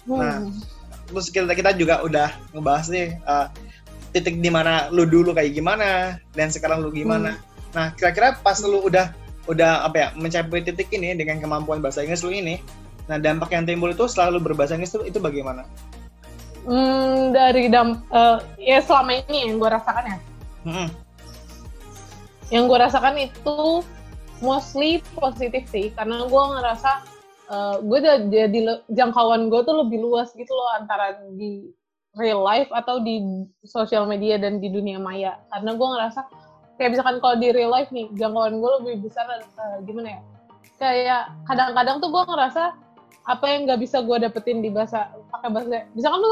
[0.09, 0.57] nah hmm.
[1.13, 3.45] terus kita kita juga udah ngebahas nih uh,
[4.09, 7.37] titik di mana lu dulu kayak gimana dan sekarang lu gimana.
[7.37, 7.45] Hmm.
[7.77, 9.13] Nah, kira-kira pas lu udah
[9.45, 12.61] udah apa ya mencapai titik ini dengan kemampuan bahasa Inggris lu ini,
[13.09, 15.65] nah dampak yang timbul itu setelah lu berbahasa Inggris itu, itu bagaimana?
[16.65, 20.17] Hmm, dari dam uh, ya selama ini yang gue rasakan ya.
[20.65, 20.89] Hmm.
[22.49, 23.57] Yang gue rasakan itu
[24.39, 26.91] mostly positif sih, karena gue ngerasa
[27.51, 27.99] uh, gue
[28.31, 31.69] jadi jangkauan gue tuh lebih luas gitu loh antara di
[32.17, 35.37] real life atau di sosial media dan di dunia maya.
[35.53, 36.21] Karena gue ngerasa
[36.79, 40.21] kayak misalkan kalau di real life nih jangkauan gue lebih besar uh, gimana ya
[40.79, 42.63] kayak kadang-kadang tuh gue ngerasa
[43.27, 46.31] apa yang nggak bisa gue dapetin di bahasa pakai bahasa misalkan lu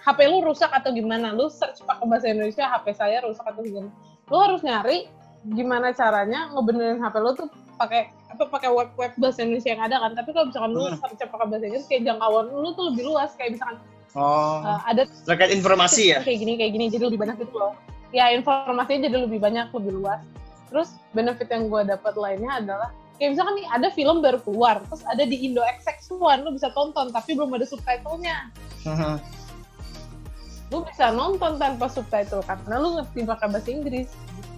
[0.00, 3.90] HP lu rusak atau gimana lu search pakai bahasa Indonesia HP saya rusak atau gimana
[4.30, 5.10] lu harus nyari
[5.56, 7.48] gimana caranya ngebenerin HP lu tuh
[7.80, 11.00] pakai apa pakai web web bahasa Indonesia yang ada kan tapi kalau misalkan lu hmm.
[11.00, 13.78] search pakai bahasa Inggris kayak jangkauan lu tuh lebih luas kayak misalkan
[14.18, 14.58] Oh.
[14.66, 16.18] Uh, ada terkait informasi ya?
[16.18, 17.78] Kayak gini kayak gini jadi lebih banyak gitu loh.
[18.10, 20.18] Ya informasinya jadi lebih banyak lebih luas.
[20.66, 25.04] Terus benefit yang gue dapat lainnya adalah kayak misalkan nih ada film baru keluar terus
[25.04, 28.48] ada di Indo XX1 lu bisa tonton tapi belum ada subtitlenya
[30.72, 34.08] lu bisa nonton tanpa subtitle karena lu ngerti pakai bahasa Inggris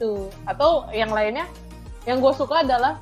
[0.02, 0.26] gitu.
[0.50, 1.46] Atau yang lainnya
[2.02, 2.98] yang gue suka adalah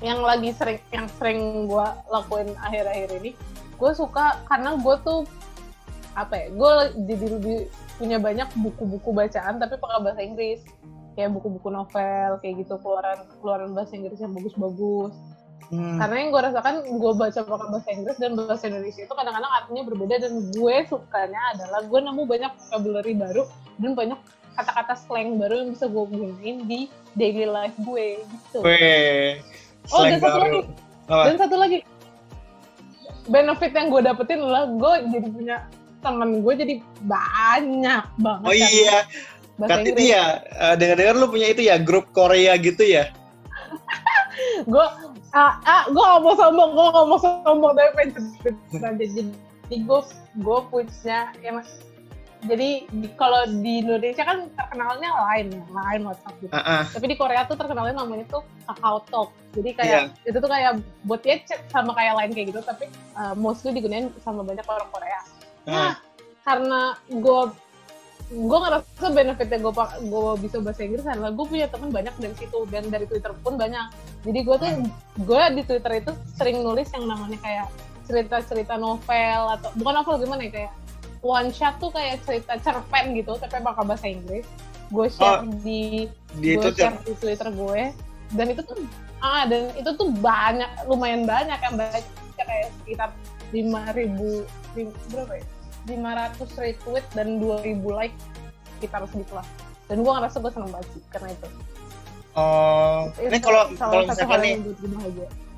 [0.00, 3.36] yang lagi sering yang sering gue lakuin akhir-akhir ini.
[3.76, 5.28] Gue suka karena gue tuh
[6.16, 6.72] apa ya gue
[7.04, 7.58] jadi lebih
[8.00, 10.64] punya banyak buku-buku bacaan tapi pakai bahasa Inggris.
[11.14, 15.12] Kayak buku-buku novel kayak gitu keluaran keluaran bahasa Inggris yang bagus-bagus.
[15.72, 15.96] Hmm.
[15.96, 19.82] Karena yang gue rasakan gue baca pakai bahasa Inggris dan bahasa Indonesia itu kadang-kadang artinya
[19.88, 23.42] berbeda dan gue sukanya adalah gue nemu banyak vocabulary baru
[23.80, 24.20] dan banyak
[24.54, 26.80] kata-kata slang baru yang bisa gue gunain di
[27.18, 28.58] daily life gue gitu.
[28.62, 29.42] Weh,
[29.90, 30.60] oh dan satu lagi,
[31.10, 31.22] Apa?
[31.26, 31.78] dan satu lagi
[33.26, 35.56] benefit yang gue dapetin adalah gue jadi punya
[36.04, 36.74] temen gue jadi
[37.08, 38.48] banyak banget.
[38.48, 38.96] Oh iya,
[39.56, 40.12] bahasa Inggris.
[40.12, 40.24] ya,
[40.60, 43.10] uh, dengar-dengar lu punya itu ya grup Korea gitu ya?
[44.70, 44.86] gue
[45.34, 49.22] ah, ah gue mau sombong gue mau sombong tapi pengen jadi
[49.82, 50.00] gue
[50.38, 51.80] gue punya ya mas
[52.44, 52.68] jadi
[53.16, 56.52] kalau di Indonesia kan terkenalnya lain ya, lain WhatsApp gitu.
[56.52, 56.82] Uh -uh.
[56.92, 59.28] Tapi di Korea tuh terkenalnya namanya tuh Kakao Talk.
[59.56, 60.28] Jadi kayak yeah.
[60.28, 60.72] itu tuh kayak
[61.08, 62.84] buat dia chat sama kayak lain kayak gitu, tapi
[63.16, 65.20] uh, mostly digunain sama banyak orang Korea.
[65.64, 65.72] Uh.
[65.72, 65.92] Nah,
[66.44, 67.40] karena gue
[68.34, 69.72] gue ngerasa benefitnya gue
[70.08, 73.60] gue bisa bahasa Inggris adalah gue punya teman banyak dari situ dan dari Twitter pun
[73.60, 73.92] banyak
[74.24, 74.70] jadi gue tuh
[75.28, 77.68] gue di Twitter itu sering nulis yang namanya kayak
[78.08, 80.72] cerita-cerita novel atau bukan novel gimana ya kayak
[81.24, 84.44] one shot tuh kayak cerita cerpen gitu tapi pakai bahasa Inggris.
[84.92, 86.06] Gue share oh, di,
[86.36, 87.82] di gue share di Twitter gue.
[88.36, 88.76] Dan itu tuh
[89.24, 92.04] ah dan itu tuh banyak lumayan banyak yang baca.
[92.36, 93.10] Kayak sekitar
[93.56, 94.44] lima ribu
[95.08, 95.44] berapa ya?
[95.88, 98.16] 500 retweet dan 2000 like
[98.76, 99.46] sekitar segitu lah
[99.88, 101.48] dan gue ngerasa gue seneng banget sih karena itu.
[102.34, 104.54] Oh, ini kalau kalau misalkan nih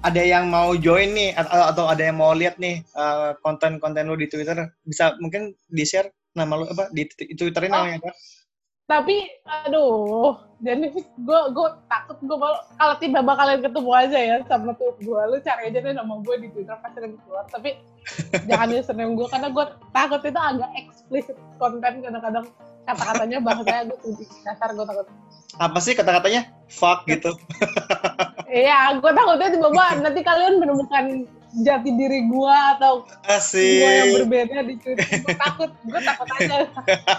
[0.07, 4.14] ada yang mau join nih atau, atau ada yang mau lihat nih uh, konten-konten lu
[4.14, 8.12] di Twitter bisa mungkin di share nama lu apa di Twitterin oh, namanya apa?
[8.86, 9.18] Tapi
[9.66, 12.38] aduh, jadi gue gue takut gue
[12.78, 16.36] kalau tiba bakalan ketemu aja ya sama tuh gue lu cari aja deh nama gue
[16.38, 17.50] di Twitter pasti nanti keluar.
[17.50, 17.74] Tapi
[18.46, 22.46] jangan username gue karena gue takut itu agak eksplisit konten kadang-kadang
[22.87, 23.99] kata-katanya bahasanya gue
[24.47, 25.07] dasar gue takut.
[25.59, 26.47] Apa sih kata-katanya?
[26.70, 27.34] Fuck gitu.
[28.47, 31.26] Iya gue takutnya tiba-tiba nanti kalian menemukan
[31.66, 33.82] jati diri gue atau Asik.
[33.82, 36.57] gue yang berbeda di Twitter gue takut gue takut aja.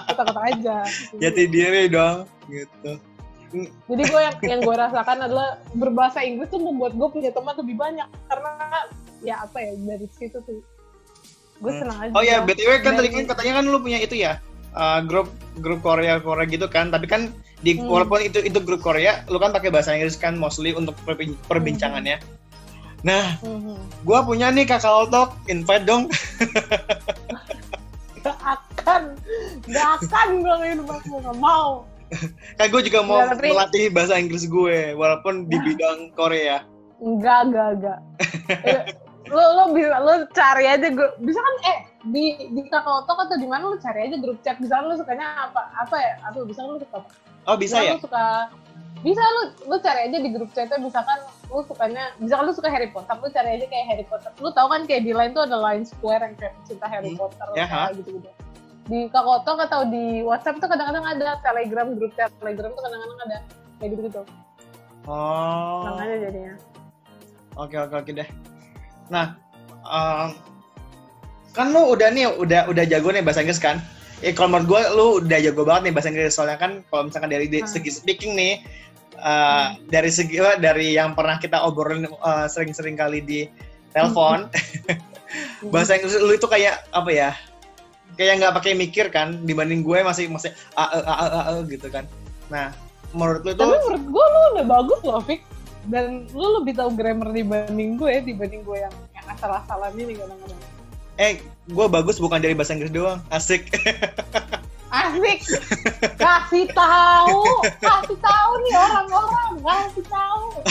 [0.07, 0.75] Gue takut aja.
[1.19, 2.91] Jati diri dong gitu.
[3.91, 7.75] Jadi gue yang yang gue rasakan adalah berbahasa Inggris tuh membuat gue punya teman lebih
[7.75, 8.07] banyak.
[8.31, 8.51] Karena
[9.19, 10.63] ya apa ya dari situ tuh.
[11.57, 11.79] Gue hmm.
[11.83, 12.37] senang aja oh ya.
[12.45, 14.39] Btw kan tadi kan katanya kan lu punya itu ya
[14.77, 16.93] uh, grup grup Korea Korea gitu kan.
[16.93, 17.33] Tapi kan
[17.65, 17.89] di hmm.
[17.89, 20.93] walaupun itu itu grup Korea lu kan pakai bahasa Inggris kan mostly untuk
[21.49, 23.01] perbincangannya hmm.
[23.01, 23.81] nah hmm.
[24.05, 26.05] gue punya nih kakak Altok invite dong.
[28.27, 29.15] Gak akan.
[29.71, 31.87] Gak akan gue invite gue gak mau.
[32.59, 36.67] Kan gue juga mau Nggak, melatih bahasa Inggris gue walaupun di bidang Korea.
[36.99, 37.99] Enggak enggak enggak
[38.65, 38.81] eh,
[39.29, 41.77] lu lu bisa lu cari aja gue bisa kan eh
[42.11, 44.57] di di kakak atau di mana lu cari aja grup chat.
[44.59, 46.13] Bisa lu sukanya apa apa ya?
[46.27, 47.09] Apa bisa lu suka apa?
[47.47, 47.95] Oh bisa ya?
[47.95, 48.51] lu suka
[49.05, 50.79] bisa lu lu cari aja di grup chatnya.
[50.79, 51.19] Misalkan
[51.51, 54.31] lu sukanya misalkan lu suka Harry Potter lu cari aja kayak Harry Potter.
[54.39, 57.19] Lu tahu kan kayak di line tuh ada line square yang kayak cinta Harry hmm.
[57.19, 58.29] Potter ya, kayak gitu gitu
[58.87, 63.37] di Kakotok atau di WhatsApp tuh kadang-kadang ada Telegram grup chat Telegram tuh kadang-kadang ada
[63.77, 64.21] kayak gitu gitu
[65.11, 65.83] oh.
[65.83, 66.53] Tenang aja jadinya.
[67.57, 68.29] Oke oke oke deh.
[69.11, 69.35] Nah
[69.83, 70.29] um,
[71.57, 73.81] kan lu udah nih udah udah jago nih bahasa Inggris kan
[74.21, 77.29] eh kalau menurut gue lu udah jago banget nih bahasa Inggris soalnya kan kalau misalkan
[77.33, 77.65] dari hmm.
[77.65, 78.61] segi speaking nih
[79.17, 79.89] uh, hmm.
[79.89, 83.39] dari segi uh, dari yang pernah kita obrolin uh, sering-sering kali di
[83.93, 85.69] telepon hmm.
[85.73, 87.29] bahasa Inggris lu itu kayak apa ya
[88.17, 91.89] kayak nggak pakai mikir kan dibanding gue masih masih a a a a, a gitu
[91.89, 92.05] kan
[92.49, 92.73] nah
[93.13, 95.41] menurut lu itu tapi menurut gue lu udah bagus loh Fik
[95.87, 100.76] dan lu lebih tahu grammar dibanding gue dibanding gue yang yang asal-asalan ini kadang-kadang
[101.17, 103.19] eh gue bagus bukan dari bahasa Inggris doang.
[103.33, 103.73] Asik.
[104.93, 105.39] Asik.
[106.15, 107.43] Kasih tahu.
[107.81, 109.51] Kasih tahu nih orang-orang.
[109.61, 110.45] Kasih tahu.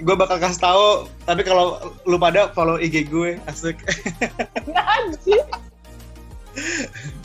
[0.00, 0.86] Gue bakal kasih tahu
[1.28, 1.76] tapi kalau
[2.08, 3.36] lu pada follow IG gue.
[3.44, 3.76] Asik.
[4.72, 5.44] Anjir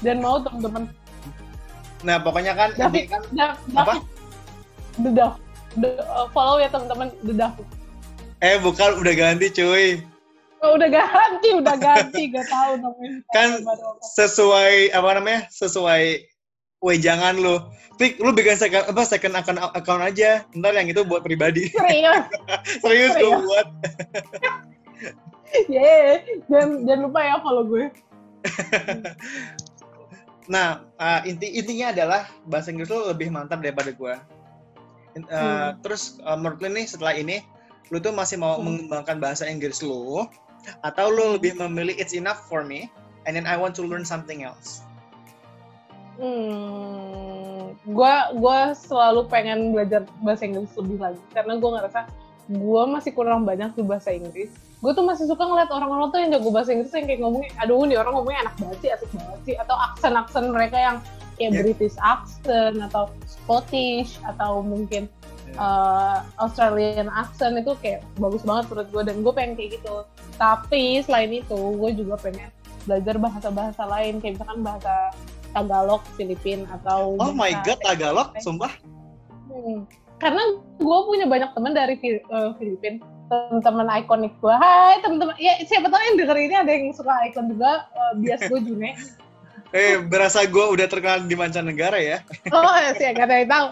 [0.03, 0.91] dan mau teman-teman.
[2.05, 4.03] Nah pokoknya kan David, kan da, apa?
[4.99, 6.03] David,
[6.35, 7.09] follow ya teman-teman.
[7.23, 7.65] David.
[8.43, 10.03] eh bukan udah ganti cuy
[10.65, 13.21] Oh, udah ganti, udah ganti, gak tahu namanya.
[13.29, 13.49] Kan
[14.17, 15.45] sesuai apa namanya?
[15.53, 16.25] Sesuai
[16.83, 17.57] Woi jangan lu.
[17.97, 20.43] Fik, lu bikin second, apa, second account, account aja.
[20.53, 21.69] Ntar yang itu buat pribadi.
[21.71, 22.25] Serius.
[22.83, 23.41] Serius gue Serius.
[23.41, 23.67] buat.
[25.71, 26.19] Yeah,
[26.51, 27.85] jangan, jangan lupa ya follow gue.
[30.45, 34.13] Nah, uh, inti intinya adalah bahasa Inggris lu lebih mantap daripada gue.
[35.15, 35.81] Uh, Hmm.
[35.81, 37.41] Terus uh, menurut lu nih setelah ini,
[37.89, 38.69] lu tuh masih mau Hmm.
[38.85, 40.27] mengembangkan bahasa Inggris lu,
[40.85, 42.89] atau lu lebih memilih it's enough for me,
[43.25, 44.85] and then I want to learn something else.
[46.15, 52.07] Hmm, gua gua selalu pengen belajar bahasa Inggris lebih lagi karena gua ngerasa
[52.55, 54.53] gua masih kurang banyak di bahasa Inggris.
[54.83, 57.89] Gue tuh masih suka ngeliat orang-orang tuh yang jago bahasa Inggris yang kayak ngomongnya, aduh
[57.89, 60.97] nih orang ngomongnya enak banget sih, asik banget sih, atau aksen-aksen mereka yang
[61.35, 61.63] kayak Yeah.
[61.67, 65.09] British accent atau Scottish atau mungkin.
[65.57, 69.95] Uh, Australian accent itu kayak bagus banget menurut gue dan gue pengen kayak gitu.
[70.35, 72.49] Tapi selain itu gue juga pengen
[72.85, 74.93] belajar bahasa-bahasa lain kayak misalkan bahasa
[75.55, 78.71] Tagalog Filipin atau Oh my god, Tagalog, sumpah.
[79.49, 79.87] Hmm.
[80.19, 80.43] Karena
[80.79, 84.55] gue punya banyak teman dari eh, Filipin, teman-teman ikonik gue.
[84.55, 87.87] Hai teman-teman, ya siapa tahu yang denger ini ada yang suka ikon juga.
[87.95, 88.91] eh, bias gue June.
[89.75, 92.23] Eh, berasa gue udah terkenal di mancanegara ya.
[92.47, 92.63] Oh
[92.95, 93.67] sih nggak ada yang tahu.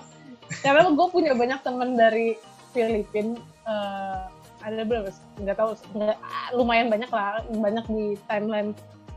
[0.62, 2.38] Karena gue punya banyak teman dari
[2.76, 3.40] Filipin.
[3.64, 4.24] eh,
[4.64, 5.12] ada berapa?
[5.12, 5.24] sih?
[5.44, 5.72] Nggak tahu.
[5.96, 8.72] Nggak, ah, lumayan banyak lah, banyak di timeline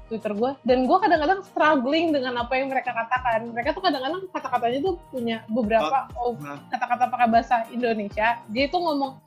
[0.06, 0.52] Twitter gue.
[0.62, 3.50] Dan gue kadang-kadang struggling dengan apa yang mereka katakan.
[3.50, 8.38] Mereka tuh kadang-kadang kata-katanya tuh punya beberapa oh, Nah, kata-kata pakai bahasa Indonesia.
[8.50, 9.18] Dia itu ngomong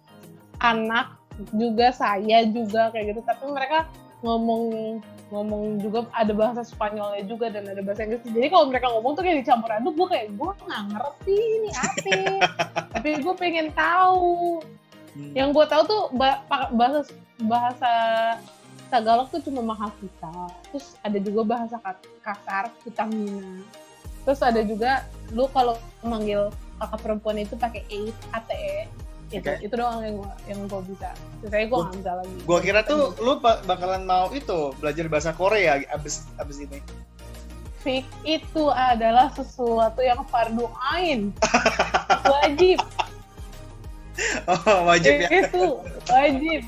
[0.60, 1.20] anak
[1.56, 3.22] juga saya juga kayak gitu.
[3.28, 3.88] Tapi mereka
[4.20, 4.64] ngomong
[5.30, 8.26] ngomong juga ada bahasa Spanyolnya juga dan ada bahasa Inggris.
[8.26, 12.18] Jadi kalau mereka ngomong tuh kayak dicampur aduk, gue kayak gue nggak ngerti ini apa.
[12.98, 14.60] Tapi gue pengen tahu.
[15.14, 15.34] hmm.
[15.38, 16.02] Yang gue tahu tuh
[16.74, 17.06] bahasa
[17.46, 17.94] bahasa
[18.90, 20.50] Tagalog tuh cuma Mahasiswa.
[20.74, 23.62] Terus ada juga bahasa ka- kasar Kutamina.
[24.26, 26.50] Terus ada juga lu kalau manggil
[26.82, 28.90] kakak perempuan itu pakai e, ate.
[29.30, 29.62] Itu, Oke.
[29.62, 31.10] itu doang yang gua yang gua bisa.
[31.46, 32.36] Sisanya gua nggak bisa lagi.
[32.50, 36.82] Gua kira tuh lu ba- bakalan mau itu belajar bahasa Korea abis abis ini.
[37.80, 40.66] Fik itu adalah sesuatu yang fardu
[40.98, 41.30] ain.
[42.34, 42.82] Wajib.
[44.52, 45.30] Oh, wajib ya.
[45.32, 45.80] Itu
[46.12, 46.62] wajib.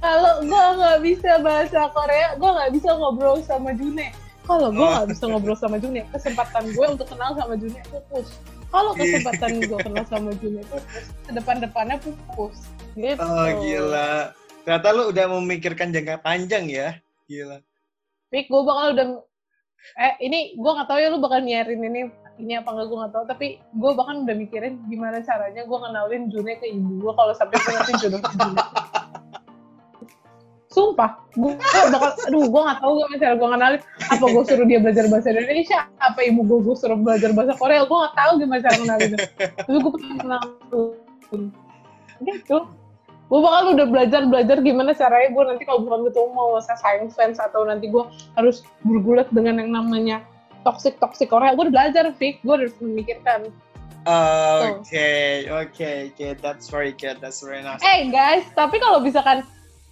[0.00, 4.08] Kalau gue nggak bisa bahasa Korea, gue nggak bisa ngobrol sama June.
[4.48, 8.32] Kalau gue nggak bisa ngobrol sama June, kesempatan gue untuk kenal sama June pupus.
[8.70, 12.66] Kalau kesempatan gue kenal sama June pupus, depan-depannya pupus.
[12.98, 13.20] Gitu.
[13.22, 14.34] Oh, gila.
[14.66, 16.98] Ternyata lu udah memikirkan jangka panjang ya.
[17.30, 17.62] Gila.
[18.34, 19.06] Fik, gue bakal udah
[19.94, 22.10] eh ini gue nggak tahu ya lu bakal nyiarin ini
[22.42, 26.22] ini apa enggak gue nggak tahu tapi gue bahkan udah mikirin gimana caranya gue kenalin
[26.26, 28.56] June ke ibu gue kalau sampai gue jodoh ke June.
[30.76, 33.80] Sumpah, gue bakal, aduh gue nggak tahu gimana cara gue kenalin.
[34.12, 35.78] Apa gue suruh dia belajar bahasa Indonesia?
[36.04, 37.88] Apa ibu gue gue suruh belajar bahasa Korea?
[37.88, 39.12] Gue nggak tahu gimana cara kenalin.
[39.40, 40.42] Tapi gue pengen kenal.
[42.20, 42.58] Gitu
[43.26, 47.18] gue bakal udah belajar belajar gimana caranya gue nanti kalau bukan ketemu mau saya science
[47.18, 48.04] fans atau nanti gue
[48.38, 50.22] harus bergulat dengan yang namanya
[50.62, 53.50] toxic toxic Korea gue udah belajar Vic gue harus memikirkan
[54.06, 56.26] Oke, oke, oke.
[56.38, 57.18] That's very good.
[57.18, 57.82] That's very nice.
[57.82, 59.42] eh guys tapi kalau misalkan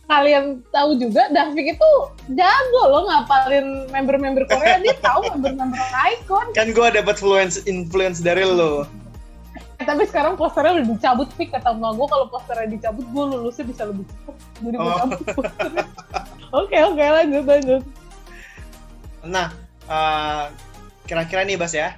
[0.05, 1.90] kalian tahu juga Davik itu
[2.32, 5.80] jago loh ngapalin member-member Korea dia tahu member-member
[6.12, 8.84] icon Kan gua dapat influence influence dari lo.
[9.74, 13.66] Eh, tapi sekarang posternya udah dicabut Vic kata emak gue kalau posternya dicabut gue lulusnya
[13.66, 14.98] bisa lebih cepat jadi gue Oh.
[15.02, 15.18] cabut
[16.62, 17.82] oke oke lanjut lanjut
[19.24, 19.50] Nah,
[19.88, 20.52] uh,
[21.05, 21.96] kira-kira nih Bas ya,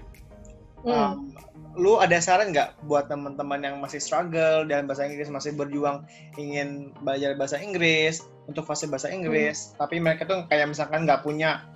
[0.87, 1.19] Hmm.
[1.19, 1.36] um,
[1.77, 6.09] lu ada saran nggak buat teman-teman yang masih struggle dalam bahasa Inggris, masih berjuang
[6.41, 11.69] ingin belajar bahasa Inggris untuk fase bahasa Inggris, tapi mereka tuh kayak misalkan nggak punya,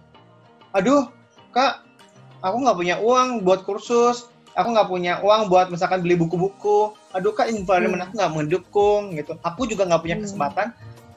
[0.73, 1.13] aduh
[1.53, 1.85] kak,
[2.41, 7.37] aku nggak punya uang buat kursus, aku nggak punya uang buat misalkan beli buku-buku, aduh
[7.37, 8.09] kak environment Hmm.
[8.09, 10.25] aku nggak mendukung gitu, aku juga nggak punya Hmm.
[10.25, 10.67] kesempatan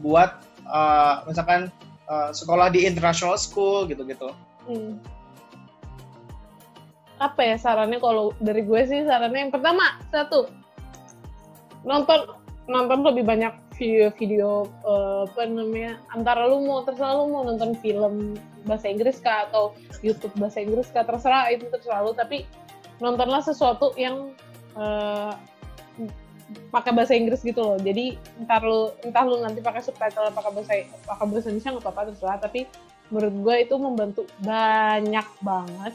[0.04, 1.72] buat uh, misalkan
[2.12, 4.36] uh, sekolah di international school gitu-gitu.
[4.68, 5.00] Hmm.
[7.22, 10.50] Apa ya sarannya kalau dari gue sih sarannya yang pertama satu
[11.84, 12.26] nonton
[12.68, 18.38] nonton lebih banyak video-video eh, apa namanya antara lu mau terserah lu mau nonton film
[18.64, 22.16] bahasa Inggris kah atau YouTube bahasa Inggris kah terserah itu terserah lu.
[22.16, 22.48] Tapi
[23.04, 24.32] nontonlah sesuatu yang
[24.78, 25.34] eh,
[26.70, 27.78] pakai bahasa Inggris gitu loh.
[27.82, 32.02] Jadi entar lu entah lu nanti pakai subtitle pakai bahasa pakai bahasa Indonesia nggak apa-apa
[32.14, 32.40] terserah.
[32.40, 32.62] Tapi
[33.12, 35.94] menurut gue itu membantu banyak banget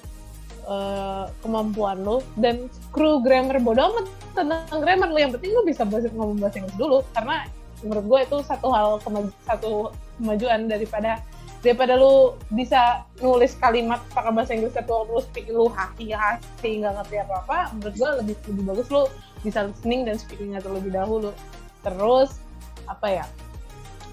[0.68, 4.06] eh, kemampuan lo dan kru grammar bodoh amat
[4.36, 7.48] tentang grammar lo yang penting lo bisa bahasa, ngomong bahasa Inggris dulu karena
[7.80, 11.22] menurut gue itu satu hal kema- satu kemajuan daripada
[11.58, 16.94] daripada lu bisa nulis kalimat pakai bahasa Inggris waktu lu speaking lu hati hati nggak
[17.02, 19.02] ngerti apa apa menurut gue lebih lebih bagus lu
[19.42, 21.30] bisa listening dan speakingnya terlebih dahulu.
[21.82, 22.38] Terus
[22.86, 23.26] apa ya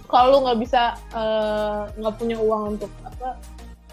[0.10, 3.38] kalau lu nggak bisa eh, nggak uh, punya uang untuk apa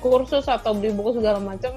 [0.00, 1.72] kursus atau beli buku segala macam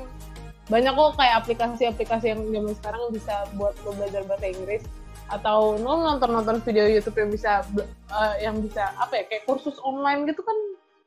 [0.66, 4.84] banyak kok kayak aplikasi-aplikasi yang zaman sekarang bisa buat lo belajar bahasa Inggris
[5.30, 7.66] atau lo nonton-nonton video YouTube yang bisa
[8.14, 10.58] uh, yang bisa apa ya kayak kursus online gitu kan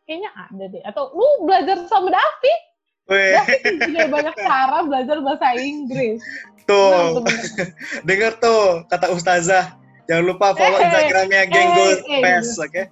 [0.07, 0.83] kayaknya ada deh.
[0.87, 2.61] Atau lu belajar sama David.
[3.09, 6.21] David juga banyak cara belajar bahasa Inggris.
[6.69, 7.25] Tuh,
[8.09, 9.77] denger tuh kata Ustazah.
[10.09, 11.87] Jangan lupa follow eh, Instagramnya eh, Genggo
[12.25, 12.73] Pes, oke?
[12.73, 12.85] Okay?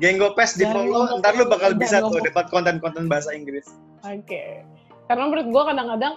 [0.00, 3.68] Genggo Pes di follow, ntar lu bakal bisa tuh dapat konten-konten bahasa Inggris.
[4.00, 4.24] Oke.
[4.24, 4.73] Okay.
[5.04, 6.14] Karena menurut gua kadang-kadang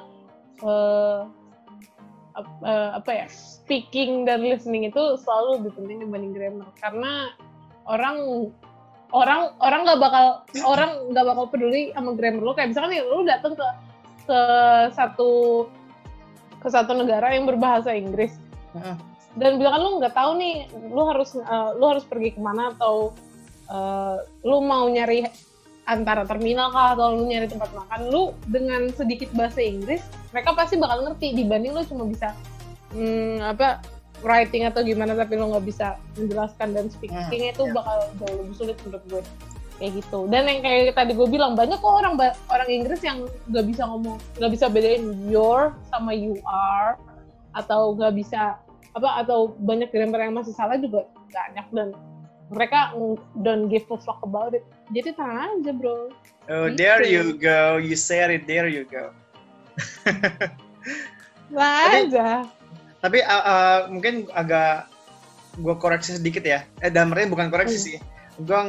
[0.64, 1.22] uh,
[2.64, 6.70] uh, apa ya speaking dan listening itu selalu lebih penting dibanding grammar.
[6.80, 7.34] Karena
[7.88, 8.50] orang
[9.16, 10.26] orang orang nggak bakal
[10.68, 12.54] orang nggak bakal peduli sama grammar lu.
[12.56, 13.68] Kayak misalkan nih lu datang ke
[14.28, 14.40] ke
[14.96, 15.32] satu
[16.60, 18.36] ke satu negara yang berbahasa Inggris.
[19.38, 20.56] Dan bilang kan lu nggak tahu nih
[20.90, 23.14] lu harus uh, lu harus pergi ke mana atau
[23.70, 25.30] uh, lu mau nyari
[25.88, 30.04] antara terminal kah atau lu nyari tempat makan lu dengan sedikit bahasa Inggris
[30.36, 31.34] mereka pasti bakal ngerti.
[31.34, 32.36] Dibanding lu cuma bisa
[32.92, 33.80] hmm, apa
[34.20, 37.74] writing atau gimana tapi lo nggak bisa menjelaskan dan speakingnya itu yeah.
[37.74, 39.24] bakal jauh lebih sulit menurut gue.
[39.78, 40.20] Kayak gitu.
[40.28, 42.20] Dan yang kayak tadi gue bilang banyak kok orang
[42.52, 47.00] orang Inggris yang nggak bisa ngomong nggak bisa bedain your sama you are
[47.56, 48.60] atau nggak bisa
[48.98, 51.94] apa atau banyak grammar yang masih salah juga banyak dan
[52.48, 52.96] mereka
[53.44, 54.64] don't give a fuck about it.
[54.96, 56.12] Jadi tenang aja bro.
[56.48, 56.80] Oh gitu.
[56.80, 57.76] there you go.
[57.76, 58.48] You said it.
[58.48, 59.12] There you go.
[61.56, 62.48] Lah aja.
[62.98, 64.90] tapi uh, uh, mungkin agak
[65.62, 66.66] gue koreksi sedikit ya.
[66.82, 67.86] Eh dalam bukan koreksi hmm.
[67.86, 67.98] sih.
[68.42, 68.60] Gue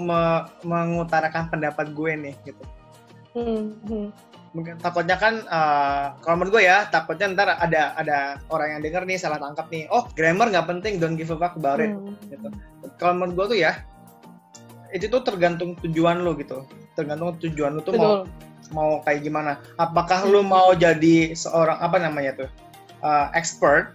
[0.00, 2.64] me mengutarakan pendapat gue nih gitu.
[3.36, 4.12] Hmm.
[4.58, 9.06] Mungkin takutnya kan uh, kalau menurut gue ya takutnya ntar ada ada orang yang denger
[9.06, 12.18] nih salah tangkap nih oh grammar nggak penting don't give a fuck about it hmm.
[12.26, 12.50] gitu
[12.98, 13.86] kalau menurut gue tuh ya
[14.90, 16.66] itu tuh tergantung tujuan lo gitu
[16.98, 18.02] tergantung tujuan lo tuh Betul.
[18.02, 18.14] mau
[18.74, 20.30] mau kayak gimana apakah hmm.
[20.34, 22.50] lo mau jadi seorang apa namanya tuh
[23.06, 23.94] uh, expert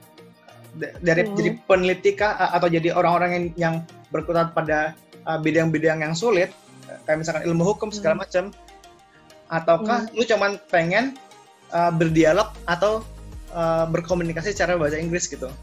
[0.80, 1.36] dari hmm.
[1.36, 3.76] jadi peneliti kah atau jadi orang-orang yang, yang
[4.16, 4.95] berkutat pada
[5.28, 6.55] uh, bidang-bidang uh, yang sulit
[7.03, 8.55] kayak misalkan ilmu hukum segala hmm.
[9.54, 10.18] Ataukah hmm.
[10.18, 11.14] lu cuman pengen
[11.70, 13.06] uh, berdialog atau
[13.54, 15.54] uh, berkomunikasi secara bahasa Inggris gitu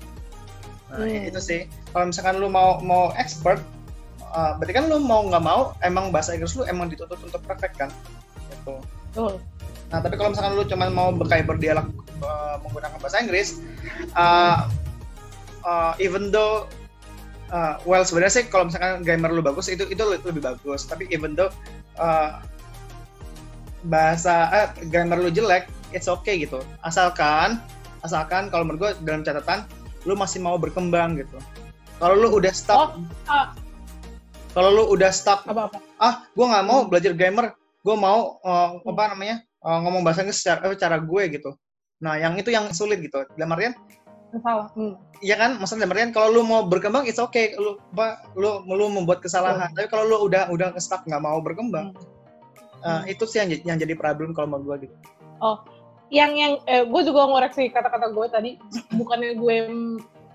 [0.90, 1.30] nah hmm.
[1.30, 1.60] itu sih
[1.90, 3.58] kalau misalkan lu mau mau expert
[4.30, 7.74] uh, berarti kan lu mau nggak mau emang bahasa Inggris lu emang dituntut untuk perfect
[7.74, 7.90] kan
[8.54, 8.78] gitu
[9.18, 9.42] oh.
[9.90, 11.90] Nah, tapi kalau misalkan lu cuma mau berkaya berdialog
[12.22, 13.58] uh, menggunakan bahasa Inggris,
[14.14, 14.70] uh,
[15.66, 16.70] uh, even though
[17.50, 20.86] uh, well sebenarnya sih kalau misalkan grammar lu bagus itu itu lebih bagus.
[20.86, 21.50] Tapi even though
[21.98, 22.38] uh,
[23.88, 26.60] bahasa uh, grammar lu jelek, it's okay gitu.
[26.84, 27.60] Asalkan
[28.00, 29.68] asalkan kalau menurut gue dalam catatan
[30.08, 31.36] lu masih mau berkembang gitu.
[32.00, 33.52] Kalau lu udah stuck, oh, uh,
[34.56, 35.78] kalau lu udah stuck, apa -apa.
[36.00, 37.52] ah, gue nggak mau belajar grammar,
[37.84, 41.52] gue mau uh, apa namanya uh, ngomong bahasa Inggris secara, eh, cara gue gitu.
[42.00, 43.20] Nah, yang itu yang sulit gitu.
[43.36, 43.76] Dalam artian
[44.38, 44.70] salah.
[44.78, 44.94] Hmm.
[45.20, 45.58] Iya kan?
[45.58, 47.52] Maksudnya dalam artian kalau lu mau berkembang it's okay.
[47.58, 49.68] Lu apa lu lu membuat kesalahan.
[49.70, 49.76] Oh.
[49.76, 52.19] Tapi kalau lu udah udah stuck nggak mau berkembang, hmm.
[52.84, 54.94] Uh, itu sih yang yang jadi problem kalau menurut gue gitu.
[55.40, 55.64] Oh,
[56.12, 58.50] yang yang eh, gue juga ngoreksi kata-kata gue tadi.
[58.92, 59.56] Bukannya gue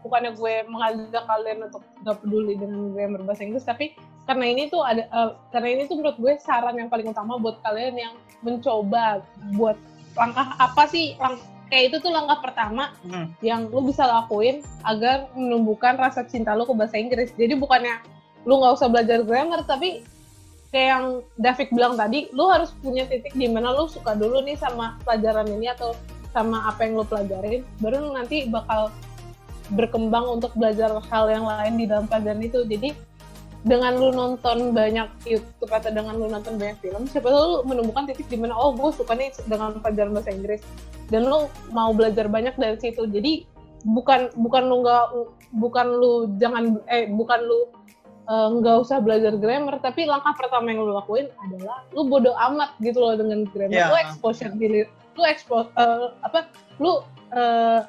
[0.05, 3.97] bukannya gue mengajak kalian untuk gak peduli dengan grammar bahasa Inggris tapi
[4.29, 7.57] karena ini tuh ada uh, karena ini tuh menurut gue saran yang paling utama buat
[7.65, 8.13] kalian yang
[8.45, 9.25] mencoba
[9.57, 9.73] buat
[10.13, 11.41] langkah apa sih lang
[11.73, 13.33] kayak itu tuh langkah pertama hmm.
[13.41, 17.97] yang lu bisa lakuin agar menumbuhkan rasa cinta lu ke bahasa Inggris jadi bukannya
[18.45, 20.05] lu nggak usah belajar grammar tapi
[20.75, 21.05] kayak yang
[21.39, 25.47] David bilang tadi lu harus punya titik di mana lu suka dulu nih sama pelajaran
[25.47, 25.95] ini atau
[26.35, 28.91] sama apa yang lu pelajarin baru nanti bakal
[29.71, 32.67] berkembang untuk belajar hal yang lain di dalam pelajaran itu.
[32.67, 32.91] Jadi
[33.65, 38.05] dengan lu nonton banyak YouTube atau dengan lu nonton banyak film siapa tahu lu menemukan
[38.05, 40.61] titik di mana oh gue suka nih dengan pelajaran bahasa Inggris.
[41.09, 43.07] Dan lu mau belajar banyak dari situ.
[43.09, 43.47] Jadi
[43.87, 45.05] bukan bukan lu nggak
[45.55, 47.59] bukan lu jangan eh bukan lu
[48.25, 52.73] nggak uh, usah belajar grammar tapi langkah pertama yang lu lakuin adalah lu bodoh amat
[52.81, 53.73] gitu loh dengan grammar.
[53.73, 53.89] Yeah.
[53.93, 54.81] lu exposure diri
[55.15, 56.49] lu expose uh, apa
[56.81, 57.85] lu uh,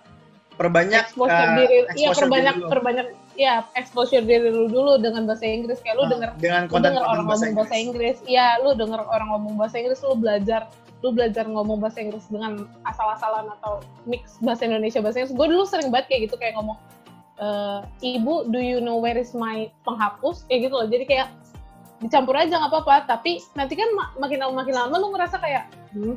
[0.61, 3.07] perbanyak exposure uh, diri iya perbanyak diri perbanyak
[3.37, 5.81] ya exposure diri lu dulu dengan bahasa Inggris.
[5.81, 8.17] Kayak lu uh, denger dengan konten denger orang ngomong bahasa Inggris.
[8.29, 10.69] Iya lu denger orang ngomong bahasa Inggris lu belajar
[11.05, 15.37] lu belajar ngomong bahasa Inggris dengan asal-asalan atau mix bahasa Indonesia bahasa Inggris.
[15.37, 16.77] Gue dulu sering banget kayak gitu kayak ngomong
[17.37, 17.49] e,
[18.17, 20.45] ibu do you know where is my penghapus?
[20.49, 20.89] Kayak gitu loh.
[20.89, 21.29] Jadi kayak
[22.01, 22.97] dicampur aja nggak apa-apa.
[23.09, 25.65] Tapi nanti kan mak makin lama makin lama lu ngerasa kayak
[25.97, 26.17] hmm,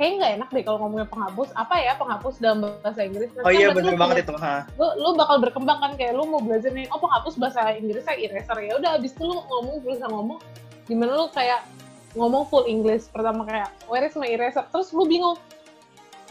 [0.00, 1.48] kayak nggak enak deh kalau ngomongnya penghapus.
[1.56, 3.28] Apa ya penghapus dalam bahasa Inggris?
[3.36, 4.34] Nanti Oh kan iya berarti bener lu banget itu.
[4.36, 4.54] Ha.
[4.80, 8.58] lu, lu bakal berkembang kan kayak lu mau belajar nih oh penghapus bahasa Inggrisnya eraser.
[8.60, 10.38] Ya udah abis itu lu ngomong berusaha ngomong
[10.88, 11.64] gimana lu kayak
[12.16, 13.08] ngomong full English.
[13.12, 14.64] Pertama kayak where is my eraser?
[14.72, 15.36] Terus lu bingung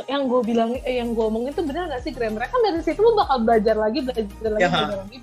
[0.08, 3.00] yang gue bilang eh, yang gue omongin itu benar gak sih grammar kan dari situ
[3.02, 5.18] lu bakal belajar lagi belajar lagi Ya, belajar lagi.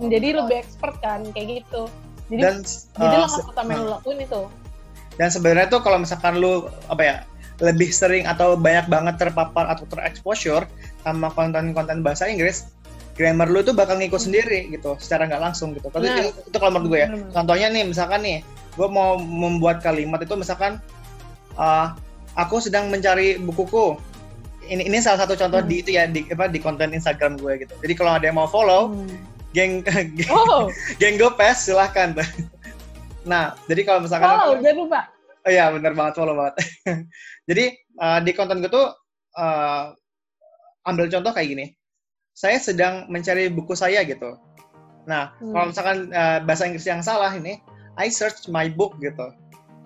[0.00, 1.82] Menjadi lebih expert kan kayak gitu.
[2.32, 2.54] Jadi Dan
[2.96, 4.42] jadi uh, langkah pertama yang lu lakuin itu.
[5.20, 7.16] Dan sebenarnya tuh kalau misalkan lu apa ya
[7.60, 10.64] lebih sering atau banyak banget terpapar atau terexposure
[11.04, 12.72] sama konten-konten bahasa Inggris,
[13.20, 15.92] grammar lu tuh bakal ngikut sendiri gitu, secara nggak langsung gitu.
[15.92, 16.24] Tapi Nah.
[16.24, 17.08] itu, itu kalau menurut gue ya.
[17.36, 18.38] Contohnya nih, misalkan nih,
[18.80, 20.80] gue mau membuat kalimat itu misalkan,
[21.60, 21.92] uh,
[22.36, 23.96] aku sedang mencari bukuku.
[24.70, 25.70] Ini ini salah satu contoh Hmm.
[25.70, 27.74] di itu ya di apa di konten Instagram gue gitu.
[27.82, 29.18] Jadi kalau ada yang mau follow, Hmm.
[29.50, 30.70] geng geng, oh
[31.02, 32.14] geng Gopes silahkan.
[33.20, 35.00] Nah, jadi kalau misalkan follow jangan lupa
[35.40, 36.54] Oh iya, bener banget, follow banget.
[37.48, 37.64] Jadi,
[37.96, 38.92] uh, di konten gue tuh,
[39.36, 39.92] uh,
[40.84, 41.66] ambil contoh kayak gini.
[42.32, 44.36] Saya sedang mencari buku saya gitu.
[45.04, 45.52] Nah, Hmm.
[45.52, 47.56] kalau misalkan uh, bahasa Inggris yang salah ini,
[47.96, 49.32] I search my book gitu.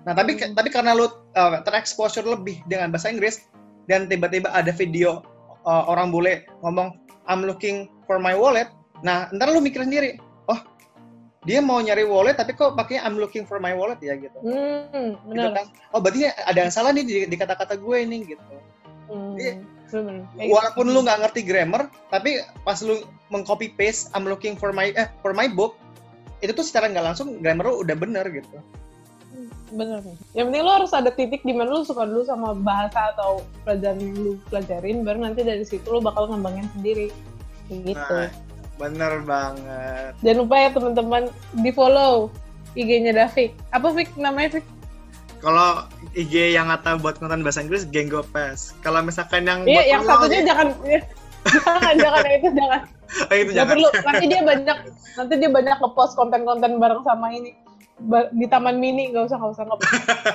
[0.05, 0.53] Nah, tapi Hmm.
[0.53, 3.49] tapi karena lu uh, terexposure lebih dengan bahasa Inggris,
[3.89, 5.25] dan tiba-tiba ada video
[5.65, 8.69] uh, orang bule ngomong, I'm looking for my wallet.
[9.01, 10.61] Nah, ntar lu mikir sendiri, oh,
[11.45, 15.29] dia mau nyari wallet, tapi kok pakainya I'm looking for my wallet ya gitu hmm,
[15.29, 18.41] gitu kan oh berarti ada yang salah nih di, di kata-kata gue ini gitu
[19.05, 19.61] Hmm, Iya.
[19.93, 20.25] bener-bener.
[20.33, 20.53] Kayak gitu.
[20.57, 25.13] walaupun lu nggak ngerti grammar tapi pas lu mengcopy paste I'm looking for my eh
[25.21, 25.77] for my book
[26.41, 28.57] itu tuh secara nggak langsung grammar lu udah bener gitu
[29.73, 30.05] bener
[30.37, 33.97] yang penting lu harus ada titik di mana lu suka dulu sama bahasa atau pelajaran
[33.97, 37.09] yang lu pelajarin baru nanti dari situ lu bakal ngembangin sendiri.
[37.73, 37.97] Gitu.
[37.97, 38.29] Nah.
[38.75, 40.13] bener banget.
[40.21, 41.23] Jangan lupa ya teman-teman
[41.63, 42.29] di follow
[42.75, 44.67] IG-nya Davik apa Fik namanya Fik?
[45.39, 45.87] Kalau
[46.17, 50.03] IG yang kata buat konten bahasa Inggris Genggo Pass kalau misalkan yang iya buat yang
[50.05, 50.69] satunya nih- jangan
[51.55, 52.81] jangan jangan yang itu jangan.
[53.15, 53.69] Oh, itu jangan.
[53.79, 53.89] perlu.
[53.95, 54.79] Nanti dia banyak
[55.15, 57.55] nanti dia banyak ngepost konten-konten bareng sama ini
[58.35, 59.81] di taman mini nggak usah nggak usah nggak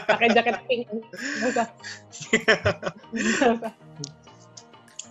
[0.07, 0.87] pakai jaket pink.
[0.87, 1.67] Nggak usah.
[3.11, 3.71] Usah.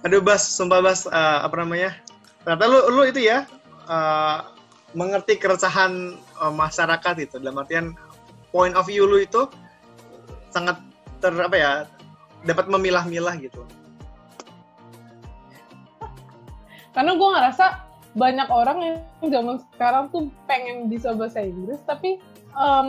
[0.06, 1.92] Aduh Bas sumpah Bas eh, apa namanya?
[2.46, 3.44] Ternyata lu lu itu ya
[3.88, 4.38] eh,
[4.96, 7.36] mengerti keresahan eh, masyarakat itu.
[7.36, 7.92] Dalam artian
[8.48, 9.44] point of view lu itu
[10.48, 10.80] sangat
[11.20, 11.72] ter apa ya
[12.46, 13.60] dapat memilah-milah gitu.
[16.96, 17.66] Karena gue ngerasa
[18.16, 18.96] banyak orang yang
[19.30, 22.18] zaman sekarang tuh pengen bisa bahasa Inggris tapi
[22.58, 22.88] em,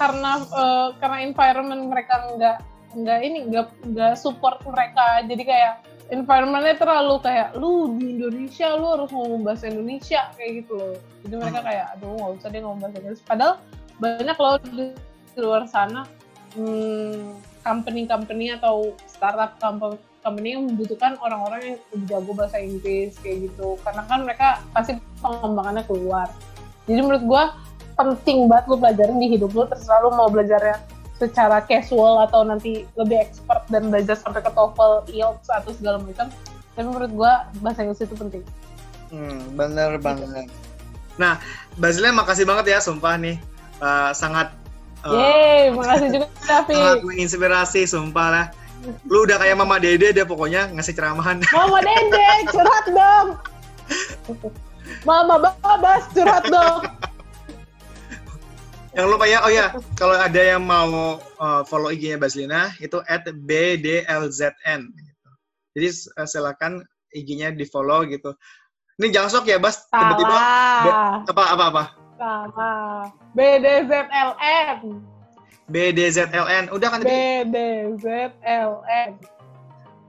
[0.00, 2.58] karena eh, karena environment mereka nggak
[2.90, 5.22] nggak ini nggak nggak support mereka.
[5.28, 5.74] Jadi kayak
[6.10, 10.94] environmentnya terlalu kayak lu di Indonesia lu harus ngomong bahasa Indonesia kayak gitu loh.
[11.22, 13.54] Jadi mereka kayak aduh nggak usah deh ngomong bahasa Inggris padahal
[14.00, 14.84] banyak loh di,
[15.38, 16.04] luar sana
[16.58, 19.54] hmm, company-company atau startup
[20.20, 23.78] company yang membutuhkan orang-orang yang lebih jago bahasa Inggris kayak gitu.
[23.86, 26.28] Karena kan mereka pasti pengembangannya keluar.
[26.90, 27.44] Jadi menurut gua
[28.00, 30.80] penting banget lu pelajarin di hidup lu terserah lu mau belajarnya
[31.20, 36.32] secara casual atau nanti lebih expert dan belajar sampai ke TOEFL, IELTS atau segala macam.
[36.72, 38.40] Tapi menurut gua bahasa Inggris itu penting.
[39.12, 40.48] Hmm, bener banget.
[41.20, 41.36] Nah
[41.76, 43.36] Basilnya makasih banget ya sumpah nih.
[43.80, 44.52] Eh, sangat
[45.04, 46.72] eh, Yeay, makasih juga Davi.
[46.72, 48.46] sangat menginspirasi sumpah lah.
[49.12, 53.28] Lu udah kayak mama dede deh pokoknya ngasih ceramahan Mama Dede, curhat dong.
[55.08, 56.88] Mama Babas, curhat dong.
[58.90, 63.22] Jangan lupa ya, oh ya, kalau ada yang mau uh, follow IG-nya Baslina, itu at
[63.22, 64.80] BDLZN.
[64.90, 65.28] Gitu.
[65.78, 65.88] Jadi
[66.18, 66.82] uh, silakan
[67.14, 68.34] IG-nya di follow gitu.
[68.98, 69.86] Ini jangan sok ya, Bas.
[69.88, 70.38] Tiba-tiba
[71.22, 71.84] apa apa apa.
[72.18, 73.06] Salah.
[73.32, 74.78] BDZLN.
[75.70, 76.64] BDZLN.
[76.74, 77.46] Udah kan tadi?
[77.46, 79.10] BDZLN.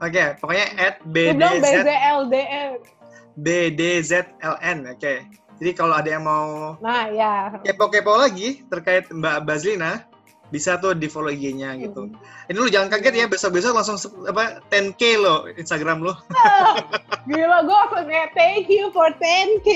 [0.02, 1.86] Oke, pokoknya at BDZ.
[3.38, 4.78] BDZLN.
[4.98, 5.14] Oke.
[5.62, 7.62] Jadi kalau ada yang mau Nah, ya.
[7.62, 10.10] kepo-kepo lagi terkait Mbak Baslina,
[10.50, 12.10] bisa tuh di follow IG-nya gitu.
[12.10, 12.18] Hmm.
[12.50, 16.14] Ini lu jangan kaget ya, besok-besok langsung apa 10k lo Instagram lu.
[17.30, 19.70] Gila, gue langsung kayak thank you for 10k.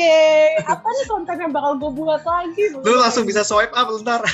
[0.65, 2.75] Apa nih konten yang bakal gue buat lagi?
[2.75, 4.25] Lu langsung bisa swipe up ntar.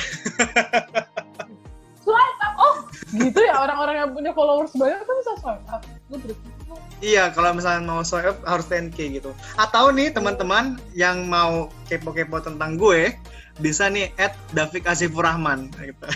[2.04, 2.54] swipe up.
[2.58, 2.74] Oh,
[3.12, 5.84] gitu ya orang-orang yang punya followers banyak kan bisa swipe up.
[6.10, 6.18] Gue
[7.02, 9.34] Iya, kalau misalnya mau swipe up harus 10k gitu.
[9.58, 13.18] Atau nih teman-teman yang mau kepo-kepo tentang gue,
[13.58, 15.66] bisa nih at Davik Asifur Rahman.
[15.82, 16.06] Gitu.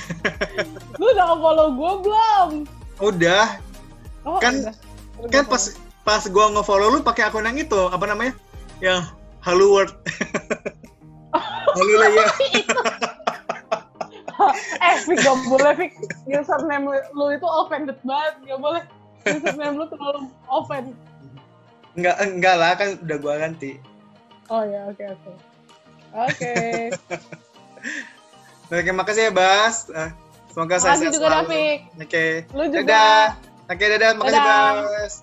[1.03, 2.49] Lu udah nge-follow gue belum?
[3.03, 3.59] Udah,
[4.27, 4.75] Oh, Kan- udah.
[5.23, 5.65] Udah kan pas
[6.03, 8.35] pas gue nge-follow lu pakai akun yang itu, apa namanya?
[8.83, 9.07] Yang
[9.43, 9.95] Halo World.
[11.77, 12.27] Halo lah ya.
[14.87, 15.93] eh, Fik, gak boleh, Fik.
[16.29, 16.85] Username
[17.15, 18.35] lu itu offended banget.
[18.45, 18.83] Gak boleh.
[19.27, 20.95] Username lu terlalu offend.
[21.97, 23.81] Enggak, enggak lah, kan udah gua ganti.
[24.47, 25.33] Oh ya, oke, oke.
[26.17, 26.55] Oke.
[28.67, 29.87] Oke, makasih ya, Bas.
[29.95, 30.11] Eh,
[30.51, 31.79] Semoga saya Makasih juga, Dafik.
[32.03, 32.27] Oke.
[32.51, 32.83] Lu juga.
[32.83, 33.27] Dadah.
[33.71, 34.11] Oke, dadah.
[34.19, 34.71] Makasih, Dadah.
[34.83, 35.15] Bas.